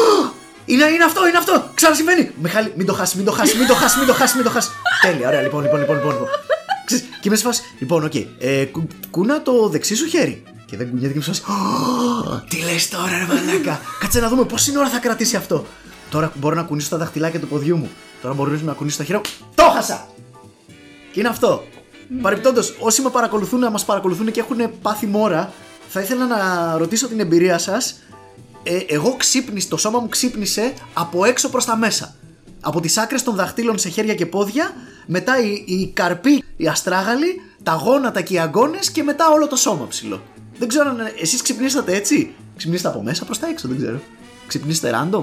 Είναι, 0.64 0.84
είναι 0.84 1.04
αυτό, 1.04 1.28
είναι 1.28 1.36
αυτό! 1.38 1.70
Ξανασυμβαίνει! 1.74 2.30
Μιχάλη, 2.42 2.72
μην 2.76 2.86
το 2.86 2.92
χάσεις, 2.92 3.14
μην 3.16 3.24
το 3.24 3.32
χάσεις, 3.32 3.58
μην 3.58 3.66
το 3.66 3.74
χάσεις, 3.74 3.98
μην 3.98 4.06
το 4.06 4.12
χάσεις, 4.14 4.34
μην 4.34 4.44
το 4.44 4.50
χάσεις. 4.50 4.70
Τέλεια, 5.02 5.28
ωραία, 5.28 5.40
λοιπόν, 5.42 5.62
λοιπόν, 5.62 5.78
λοιπόν. 5.80 5.96
λοιπόν. 5.96 6.12
λοιπόν. 6.12 6.28
Ξέρεις, 6.86 7.04
και 7.04 7.28
είμαι 7.28 7.36
σε 7.36 7.42
φάση, 7.42 7.62
λοιπόν, 7.78 8.04
οκ, 8.04 8.14
ε, 8.38 8.64
κου- 8.64 8.90
κούνα 9.10 9.42
το 9.42 9.68
δεξί 9.68 9.94
σου 9.94 10.06
χέρι. 10.06 10.42
Και 10.66 10.76
δεν 10.76 10.88
κουνιέται 10.90 11.12
και 11.12 11.12
είμαι 11.12 11.34
σε 11.34 11.42
φάση. 11.42 11.42
«Α, 12.32 12.40
Τι 12.48 12.56
λες 12.56 12.88
τώρα, 12.88 13.18
ρε 13.18 13.26
μαλάκα. 13.34 13.80
Κάτσε 14.00 14.20
να 14.20 14.28
δούμε 14.28 14.44
πόση 14.44 14.78
ώρα 14.78 14.88
θα 14.88 14.98
κρατήσει 14.98 15.36
αυτό. 15.36 15.66
Τώρα 16.10 16.32
μπορώ 16.34 16.54
να 16.54 16.62
κουνήσω 16.62 16.88
τα 16.88 16.96
δαχτυλάκια 16.96 17.40
του 17.40 17.46
ποδιού 17.46 17.76
μου. 17.76 17.90
Τώρα 18.22 18.34
μπορώ 18.34 18.58
να 18.62 18.72
κουνήσω 18.72 18.96
τα 18.96 19.04
χέρια 19.04 19.20
μου. 19.24 19.46
Το 19.54 19.62
χάσα! 19.62 20.06
Και 21.12 21.20
είναι 21.20 21.28
αυτό. 21.28 21.64
Παρεμπιπτόντως, 22.22 22.76
όσοι 22.80 23.02
με 23.02 23.10
παρακολουθούν, 23.10 23.60
να 23.60 23.70
μας 23.70 23.84
παρακολουθούν 23.84 24.30
και 24.30 24.40
έχουν 24.40 24.58
πάθει 24.82 25.06
μόρα, 25.06 25.52
θα 25.88 26.00
ήθελα 26.00 26.26
να 26.26 26.74
ρωτήσω 26.78 27.08
την 27.08 27.20
εμπειρία 27.20 27.58
σας. 27.58 27.98
Ε, 28.62 28.78
εγώ 28.88 29.16
ξύπνησα, 29.16 29.68
το 29.68 29.76
σώμα 29.76 29.98
μου 29.98 30.08
ξύπνησε 30.08 30.72
από 30.92 31.24
έξω 31.24 31.48
προς 31.48 31.64
τα 31.64 31.76
μέσα. 31.76 32.14
Από 32.60 32.80
τις 32.80 32.96
άκρες 32.96 33.22
των 33.22 33.34
δαχτύλων 33.34 33.78
σε 33.78 33.88
χέρια 33.88 34.14
και 34.14 34.26
πόδια, 34.26 34.70
μετά 35.06 35.40
η, 35.40 35.64
η 35.66 35.90
καρπή, 35.94 36.44
η 36.56 36.66
αστράγαλη, 36.68 37.40
τα 37.62 37.72
γόνατα 37.72 38.20
και 38.20 38.34
οι 38.34 38.38
αγκώνε 38.38 38.78
και 38.92 39.02
μετά 39.02 39.28
όλο 39.28 39.46
το 39.46 39.56
σώμα 39.56 39.86
ψηλό. 39.88 40.22
Δεν 40.58 40.68
ξέρω 40.68 40.88
αν 40.90 40.98
εσείς 41.20 41.42
ξυπνήσατε 41.42 41.94
έτσι. 41.94 42.34
Ξυπνήσατε 42.56 42.88
από 42.88 43.02
μέσα 43.02 43.24
προς 43.24 43.38
τα 43.38 43.48
έξω, 43.48 43.68
δεν 43.68 43.76
ξέρω. 43.76 44.00
Ξυπνήσατε 44.46 44.90
random. 44.94 45.22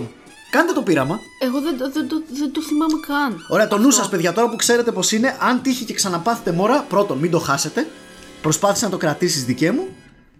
Κάντε 0.52 0.74
το 0.74 0.82
πείραμα. 0.82 1.20
Εγώ 1.40 1.62
δεν, 1.62 1.78
το- 1.78 1.92
δεν, 1.92 2.08
το- 2.08 2.24
δεν 2.34 2.52
το 2.52 2.62
θυμάμαι 2.62 2.94
καν. 3.08 3.46
Ωραία, 3.50 3.68
το 3.68 3.78
νου 3.78 3.92
σας, 3.92 4.10
παιδιά, 4.10 4.34
τώρα 4.34 4.50
που 4.50 4.56
ξέρετε 4.56 4.92
πώ 4.92 5.02
είναι, 5.12 5.38
αν 5.40 5.62
τύχει 5.62 5.86
και 5.86 5.94
ξαναπάθετε 5.94 6.52
μόρα, 6.52 6.82
πρώτον, 6.90 7.18
μην 7.18 7.32
το 7.32 7.40
χάσετε. 7.40 7.88
Προσπάθησε 8.42 8.86
να 8.86 8.92
το 8.92 8.98
κρατήσεις 8.98 9.46
δικαί 9.46 9.72
μου 9.72 9.88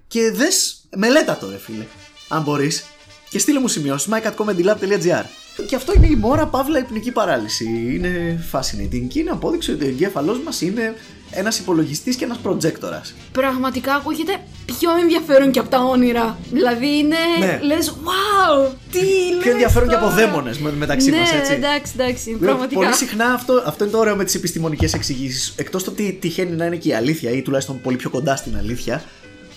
και 0.08 0.32
δες 0.32 0.82
μελέτα 0.96 1.38
το, 1.38 1.50
ρε 1.50 1.58
φίλε. 1.58 1.86
Αν 2.30 2.42
μπορείς. 2.42 2.84
Και 3.30 3.40
στείλε 3.40 3.60
μου 3.60 3.68
σημειώσεις 3.68 4.12
mycatcomedylab.gr. 4.14 5.24
Και 5.68 5.76
αυτό 5.76 5.94
είναι 5.96 6.08
η 6.08 6.16
μόρα 6.16 6.48
παύλα 6.48 6.80
υπνική 6.80 7.12
παράλυση. 7.12 7.64
Είναι 7.96 8.44
fascinating 8.52 9.06
και 9.08 9.20
είναι 9.20 9.30
απόδειξη 9.30 9.72
ότι 9.72 9.84
ο 9.86 9.88
εγκέφαλός 9.88 10.40
μας 10.40 10.62
είναι 10.62 10.96
ένας 11.36 11.60
υπολογιστής 11.60 12.16
και 12.16 12.24
ένας 12.24 12.38
προτζέκτορα. 12.38 13.02
Πραγματικά 13.32 13.94
ακούγεται 13.94 14.38
πιο 14.66 14.90
ενδιαφέρον 15.02 15.52
και 15.52 15.60
από 15.60 15.70
τα 15.70 15.80
όνειρα. 15.84 16.38
Δηλαδή 16.52 16.98
είναι. 16.98 17.16
Ναι. 17.40 17.60
Λες, 17.64 17.90
wow! 17.90 18.72
Τι 18.92 19.00
λες 19.00 19.42
Πιο 19.42 19.52
ενδιαφέρον 19.52 19.90
και 19.90 19.96
από 19.96 20.04
τώρα;» 20.04 20.16
δαίμονες 20.16 20.58
μεταξύ 20.60 21.10
ναι, 21.10 21.18
μας, 21.18 21.34
έτσι. 21.34 21.54
εντάξει, 21.54 21.94
εντάξει. 21.98 22.30
Λέω, 22.30 22.40
Πραγματικά. 22.40 22.80
Πολύ 22.80 22.94
συχνά 22.94 23.26
αυτό, 23.26 23.64
αυτό 23.66 23.84
είναι 23.84 23.94
το 23.94 24.00
ωραίο 24.00 24.16
με 24.16 24.24
τις 24.24 24.36
επιστημονικές 24.36 24.94
εξηγήσεις. 24.94 25.54
Εκτός 25.58 25.84
το 25.84 25.92
ότι 25.92 26.18
τυχαίνει 26.22 26.56
να 26.56 26.66
είναι 26.66 26.76
και 26.76 26.90
η 26.90 26.94
αλήθεια 26.94 27.32
ή 27.32 27.42
τουλάχιστον 27.42 27.82
πολύ 27.82 27.96
πιο 27.98 28.10
κοντά 28.10 28.36
στην 28.36 28.58
αλήθεια, 28.58 29.04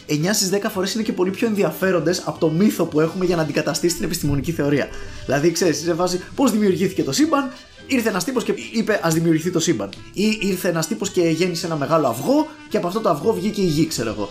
9 0.09 0.33
στις 0.33 0.51
10 0.51 0.71
φορές 0.71 0.95
είναι 0.95 1.03
και 1.03 1.13
πολύ 1.13 1.31
πιο 1.31 1.47
ενδιαφέροντες 1.47 2.23
από 2.25 2.39
το 2.39 2.51
μύθο 2.51 2.85
που 2.85 3.01
έχουμε 3.01 3.25
για 3.25 3.37
να 3.37 3.43
αντικαταστήσει 3.43 3.95
την 3.95 4.05
επιστημονική 4.05 4.53
θεωρία. 4.53 4.89
Δηλαδή, 5.25 5.51
ξέρεις, 5.51 5.79
σε 5.79 5.95
φάση 5.95 6.21
πώς 6.35 6.51
δημιουργήθηκε 6.51 7.03
το 7.03 7.13
σύμπαν, 7.13 7.53
ήρθε 7.87 8.09
ένας 8.09 8.25
τύπος 8.25 8.45
και 8.45 8.55
είπε 8.73 9.01
Α 9.07 9.11
δημιουργηθεί 9.11 9.51
το 9.51 9.61
σύμπαν. 9.61 9.89
Ή 10.13 10.39
ήρθε 10.41 10.69
ένας 10.69 10.87
τύπος 10.87 11.11
και 11.11 11.21
γέννησε 11.21 11.67
ένα 11.67 11.77
μεγάλο 11.77 12.07
αυγό 12.07 12.49
και 12.69 12.77
από 12.77 12.87
αυτό 12.87 13.01
το 13.01 13.09
αυγό 13.09 13.33
βγήκε 13.33 13.61
η 13.61 13.67
γη, 13.67 13.87
ξέρω 13.87 14.11
εγώ. 14.11 14.31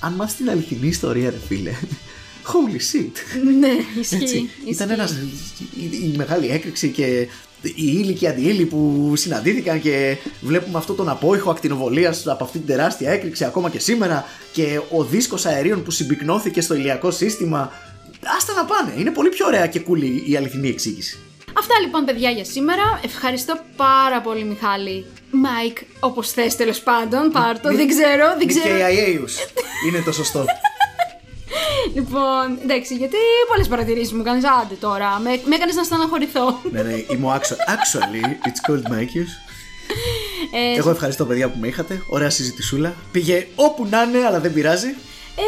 Αν 0.00 0.12
μάθεις 0.12 0.36
την 0.36 0.50
αληθινή 0.50 0.86
ιστορία, 0.86 1.30
ρε 1.30 1.38
φίλε. 1.46 1.70
Holy 2.52 2.76
shit. 2.76 3.12
Ναι, 3.60 4.00
ισχύει. 4.00 4.14
Έτσι. 4.14 4.50
Ήταν 4.66 4.88
ισχύει. 4.88 4.92
ένας, 4.92 5.10
η, 5.76 6.12
η 6.12 6.14
μεγάλη 6.16 6.48
έκρηξη 6.48 6.88
και 6.88 7.28
η 7.62 7.98
ύλη 7.98 8.12
και 8.12 8.24
η 8.24 8.28
αντιύλη 8.28 8.64
που 8.64 9.12
συναντήθηκαν 9.16 9.80
και 9.80 10.16
βλέπουμε 10.40 10.78
αυτό 10.78 10.92
τον 10.92 11.08
απόηχο 11.08 11.50
ακτινοβολίας 11.50 12.26
από 12.26 12.44
αυτή 12.44 12.58
την 12.58 12.66
τεράστια 12.66 13.10
έκρηξη 13.10 13.44
ακόμα 13.44 13.70
και 13.70 13.78
σήμερα 13.78 14.24
και 14.52 14.80
ο 14.90 15.04
δίσκος 15.04 15.46
αερίων 15.46 15.82
που 15.82 15.90
συμπυκνώθηκε 15.90 16.60
στο 16.60 16.74
ηλιακό 16.74 17.10
σύστημα. 17.10 17.72
Άστα 18.36 18.52
να 18.52 18.64
πάνε. 18.64 18.94
Είναι 18.98 19.10
πολύ 19.10 19.28
πιο 19.28 19.46
ωραία 19.46 19.66
και 19.66 19.82
cool 19.88 20.28
η 20.28 20.36
αληθινή 20.36 20.68
εξήγηση. 20.68 21.18
Αυτά 21.68 21.80
λοιπόν, 21.80 22.04
παιδιά, 22.04 22.30
για 22.30 22.44
σήμερα. 22.44 23.00
Ευχαριστώ 23.04 23.58
πάρα 23.76 24.20
πολύ, 24.20 24.44
Μιχάλη. 24.44 25.06
Μάικ, 25.30 25.76
όπως 26.00 26.30
θες 26.30 26.56
τέλος 26.56 26.80
πάντων, 26.80 27.30
πάρ 27.30 27.60
το. 27.60 27.68
Δεν 27.76 27.88
ξέρω, 27.88 28.34
δεν 28.38 28.46
ξέρω. 28.46 28.74
Mikeius. 28.74 29.36
Είναι 29.86 30.00
το 30.04 30.12
σωστό. 30.12 30.44
Λοιπόν, 31.94 32.58
εντάξει, 32.62 32.94
γιατί 32.94 33.16
πολλές 33.48 33.68
παρατηρήσεις 33.68 34.12
μου 34.12 34.22
κάνεις. 34.22 34.44
Άντε 34.44 34.74
τώρα, 34.74 35.18
με, 35.18 35.40
με 35.44 35.54
έκανες 35.54 35.74
να 35.74 35.82
στεναχωρηθώ. 35.82 36.60
ναι, 36.72 36.82
ναι, 36.82 36.92
είμαι 37.08 37.26
ο 37.26 37.34
actual. 37.34 37.72
Actually, 37.74 38.24
it's 38.48 38.60
called 38.70 38.92
Mike's. 38.92 39.30
Ε, 40.74 40.78
Εγώ 40.78 40.90
ευχαριστώ 40.90 41.24
παιδιά 41.24 41.48
που 41.50 41.58
με 41.58 41.66
είχατε. 41.66 42.02
Ωραία 42.08 42.30
συζητησούλα. 42.30 42.94
Πήγε 43.12 43.46
όπου 43.54 43.86
να 43.90 44.02
είναι, 44.02 44.24
αλλά 44.26 44.40
δεν 44.40 44.52
πειράζει. 44.52 44.86
ε, 45.36 45.42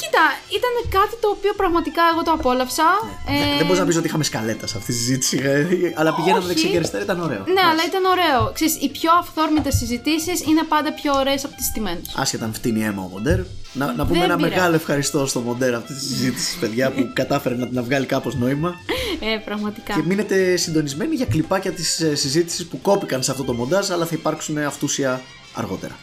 κοίτα, 0.00 0.08
Κοίτα, 0.10 0.26
ήταν 0.58 0.72
κάτι 0.98 1.14
το 1.22 1.28
οποίο 1.36 1.52
πραγματικά 1.62 2.02
εγώ 2.12 2.22
το 2.28 2.32
απόλαυσα. 2.38 2.88
Ναι, 3.26 3.38
Ε, 3.38 3.56
Δεν 3.58 3.64
μπορείς 3.66 3.80
να 3.82 3.86
πεις 3.88 3.96
ότι 4.00 4.06
είχαμε 4.06 4.24
σκαλέτας 4.30 4.70
σε 4.70 4.76
αυτή 4.80 4.90
τη 4.92 4.98
συζήτηση, 4.98 5.36
ε, 5.42 5.66
αλλά 6.00 6.10
πηγαίναμε 6.16 6.38
Όχι. 6.44 6.46
δεξιά 6.52 6.68
και 6.70 6.76
αριστερά, 6.76 7.02
ήταν 7.08 7.18
ωραίο. 7.20 7.42
Ναι, 7.56 7.64
αλλά 7.70 7.82
ήταν 7.90 8.04
ωραίο. 8.14 8.40
Ξέρεις, 8.56 8.74
οι 8.84 8.88
πιο 8.98 9.10
αυθόρμητες 9.20 9.74
συζητήσεις 9.80 10.38
είναι 10.50 10.62
πάντα 10.72 10.92
πιο 10.92 11.10
ωραίες 11.22 11.44
από 11.44 11.54
τις 11.58 11.66
στιμένες. 11.66 12.06
Άσχετα 12.16 12.44
αν 12.44 12.52
φτύνει 12.54 12.80
αίμα 12.84 13.02
ο 13.02 13.08
Μοντέρ. 13.14 13.38
Να, 13.72 13.84
να 13.92 14.06
πούμε 14.06 14.18
Δεν 14.18 14.28
ένα 14.28 14.36
πειράζει. 14.36 14.54
μεγάλο 14.54 14.74
ευχαριστώ 14.74 15.26
στο 15.26 15.40
Μοντέρ 15.40 15.74
αυτή 15.74 15.94
τη 15.94 16.00
συζήτηση, 16.04 16.58
παιδιά, 16.58 16.90
που 16.90 17.10
κατάφερε 17.20 17.54
να, 17.54 17.68
να 17.70 17.82
βγάλει 17.82 18.06
κάπως 18.06 18.34
νόημα. 18.34 18.74
Ε, 19.20 19.36
πραγματικά. 19.44 19.94
Και 19.94 20.02
μείνετε 20.06 20.56
συντονισμένοι 20.56 21.14
για 21.14 21.26
κλιπάκια 21.26 21.72
της 21.72 21.94
συζήτησης 22.14 22.66
που 22.66 22.80
κόπηκαν 22.80 23.22
σε 23.22 23.30
αυτό 23.30 23.44
το 23.44 23.52
μοντάζ, 23.52 23.90
αλλά 23.90 24.06
θα 24.06 24.14
υπάρξουν 24.14 24.58
αυτούσια 24.58 25.20
αργότερα. 25.54 25.96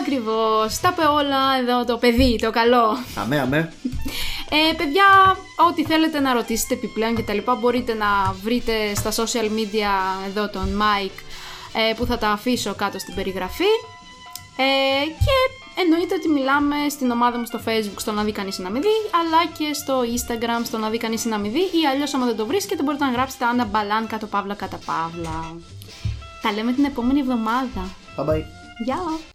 Ακριβώς. 0.00 0.80
Τα 0.80 0.88
είπε 0.92 1.02
όλα 1.02 1.58
εδώ 1.60 1.84
το 1.84 1.96
παιδί, 1.96 2.38
το 2.42 2.50
καλό. 2.50 2.98
Αμέ, 3.14 3.40
αμέ. 3.40 3.72
Ε, 4.50 4.74
παιδιά, 4.76 5.36
ό,τι 5.68 5.84
θέλετε 5.84 6.20
να 6.20 6.32
ρωτήσετε 6.32 6.74
επιπλέον 6.74 7.14
και 7.14 7.22
τα 7.22 7.32
λοιπά 7.32 7.54
μπορείτε 7.54 7.94
να 7.94 8.06
βρείτε 8.42 8.94
στα 8.94 9.10
social 9.10 9.48
media 9.58 9.92
εδώ 10.28 10.48
τον 10.48 10.82
Mike 10.82 11.20
ε, 11.72 11.94
που 11.94 12.06
θα 12.06 12.18
τα 12.18 12.28
αφήσω 12.28 12.74
κάτω 12.74 12.98
στην 12.98 13.14
περιγραφή. 13.14 13.72
Ε, 14.56 15.06
και 15.06 15.36
εννοείται 15.82 16.14
ότι 16.14 16.28
μιλάμε 16.28 16.76
στην 16.90 17.10
ομάδα 17.10 17.38
μου 17.38 17.46
στο 17.46 17.60
facebook 17.66 17.96
στο 17.96 18.12
να 18.12 18.22
δει 18.22 18.32
κανείς 18.32 18.58
να 18.58 18.70
μην 18.70 18.82
δει, 18.82 18.96
αλλά 19.20 19.52
και 19.58 19.74
στο 19.74 20.00
instagram 20.00 20.64
στο 20.64 20.78
να 20.78 20.88
δει 20.88 20.98
κανείς 20.98 21.24
να 21.24 21.38
μην 21.38 21.52
δει 21.52 21.60
ή 21.60 21.86
αλλιώς 21.92 22.14
άμα 22.14 22.26
δεν 22.26 22.36
το 22.36 22.46
βρίσκετε 22.46 22.82
μπορείτε 22.82 23.04
να 23.04 23.10
γράψετε 23.10 23.44
Άννα 23.44 23.64
Μπαλάν 23.64 24.06
κάτω 24.06 24.26
παύλα 24.26 24.54
κατά 24.54 24.78
παύλα. 24.86 25.56
Τα 26.42 26.52
λέμε 26.52 26.72
την 26.72 26.84
επόμενη 26.84 27.20
εβδομάδα. 27.20 27.82
Bye 28.16 28.24
bye. 28.24 28.42
Γεια! 28.84 29.34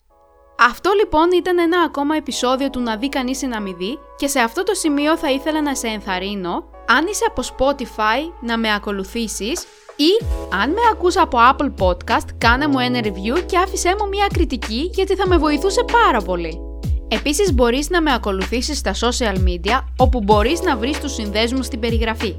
Αυτό 0.70 0.92
λοιπόν 1.00 1.32
ήταν 1.36 1.60
ένα 1.60 1.82
ακόμα 1.86 2.16
επεισόδιο 2.16 2.70
του 2.70 2.80
να 2.80 2.96
δει 2.96 3.10
κανείς 3.10 3.42
ή 3.42 3.48
να 3.48 3.62
μην 3.62 3.76
δει 3.78 4.00
και 4.18 4.28
σε 4.28 4.40
αυτό 4.40 4.64
το 4.64 4.74
σημείο 4.74 5.18
θα 5.18 5.32
ήθελα 5.32 5.62
να 5.62 5.76
σε 5.76 5.88
ενθαρρύνω 5.88 6.64
αν 6.88 7.08
είσαι 7.10 7.24
από 7.28 7.42
Spotify 7.42 8.34
να 8.42 8.58
με 8.58 8.74
ακολουθήσεις 8.74 9.62
ή 9.96 10.26
αν 10.62 10.70
με 10.70 10.82
ακούς 10.92 11.18
από 11.18 11.38
Apple 11.52 11.86
Podcast 11.86 12.28
κάνε 12.38 12.68
μου 12.68 12.80
ένα 12.80 13.00
review 13.04 13.46
και 13.46 13.58
άφησέ 13.58 13.96
μου 14.00 14.08
μια 14.10 14.28
κριτική 14.34 14.90
γιατί 14.94 15.16
θα 15.16 15.28
με 15.28 15.38
βοηθούσε 15.38 15.84
πάρα 15.92 16.22
πολύ. 16.22 16.60
Επίσης 17.08 17.54
μπορείς 17.54 17.90
να 17.90 18.02
με 18.02 18.14
ακολουθήσεις 18.14 18.78
στα 18.78 18.94
social 18.94 19.36
media 19.36 19.84
όπου 19.98 20.22
μπορείς 20.22 20.62
να 20.62 20.78
βρεις 20.78 21.00
τους 21.00 21.14
συνδέσμους 21.14 21.66
στην 21.66 21.80
περιγραφή. 21.80 22.36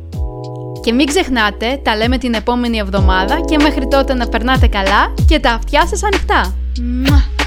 Και 0.83 0.93
μην 0.93 1.07
ξεχνάτε, 1.07 1.81
τα 1.85 1.97
λέμε 1.97 2.19
την 2.19 2.35
επόμενη 2.35 2.79
εβδομάδα 2.79 3.41
και 3.41 3.59
μέχρι 3.59 3.89
τότε 3.89 4.15
να 4.15 4.29
περνάτε 4.29 4.67
καλά 4.67 5.15
και 5.29 5.39
τα 5.39 5.51
αυτιά 5.51 5.87
σας 5.87 6.03
ανοιχτά. 6.03 6.55
Μουα! 6.81 7.42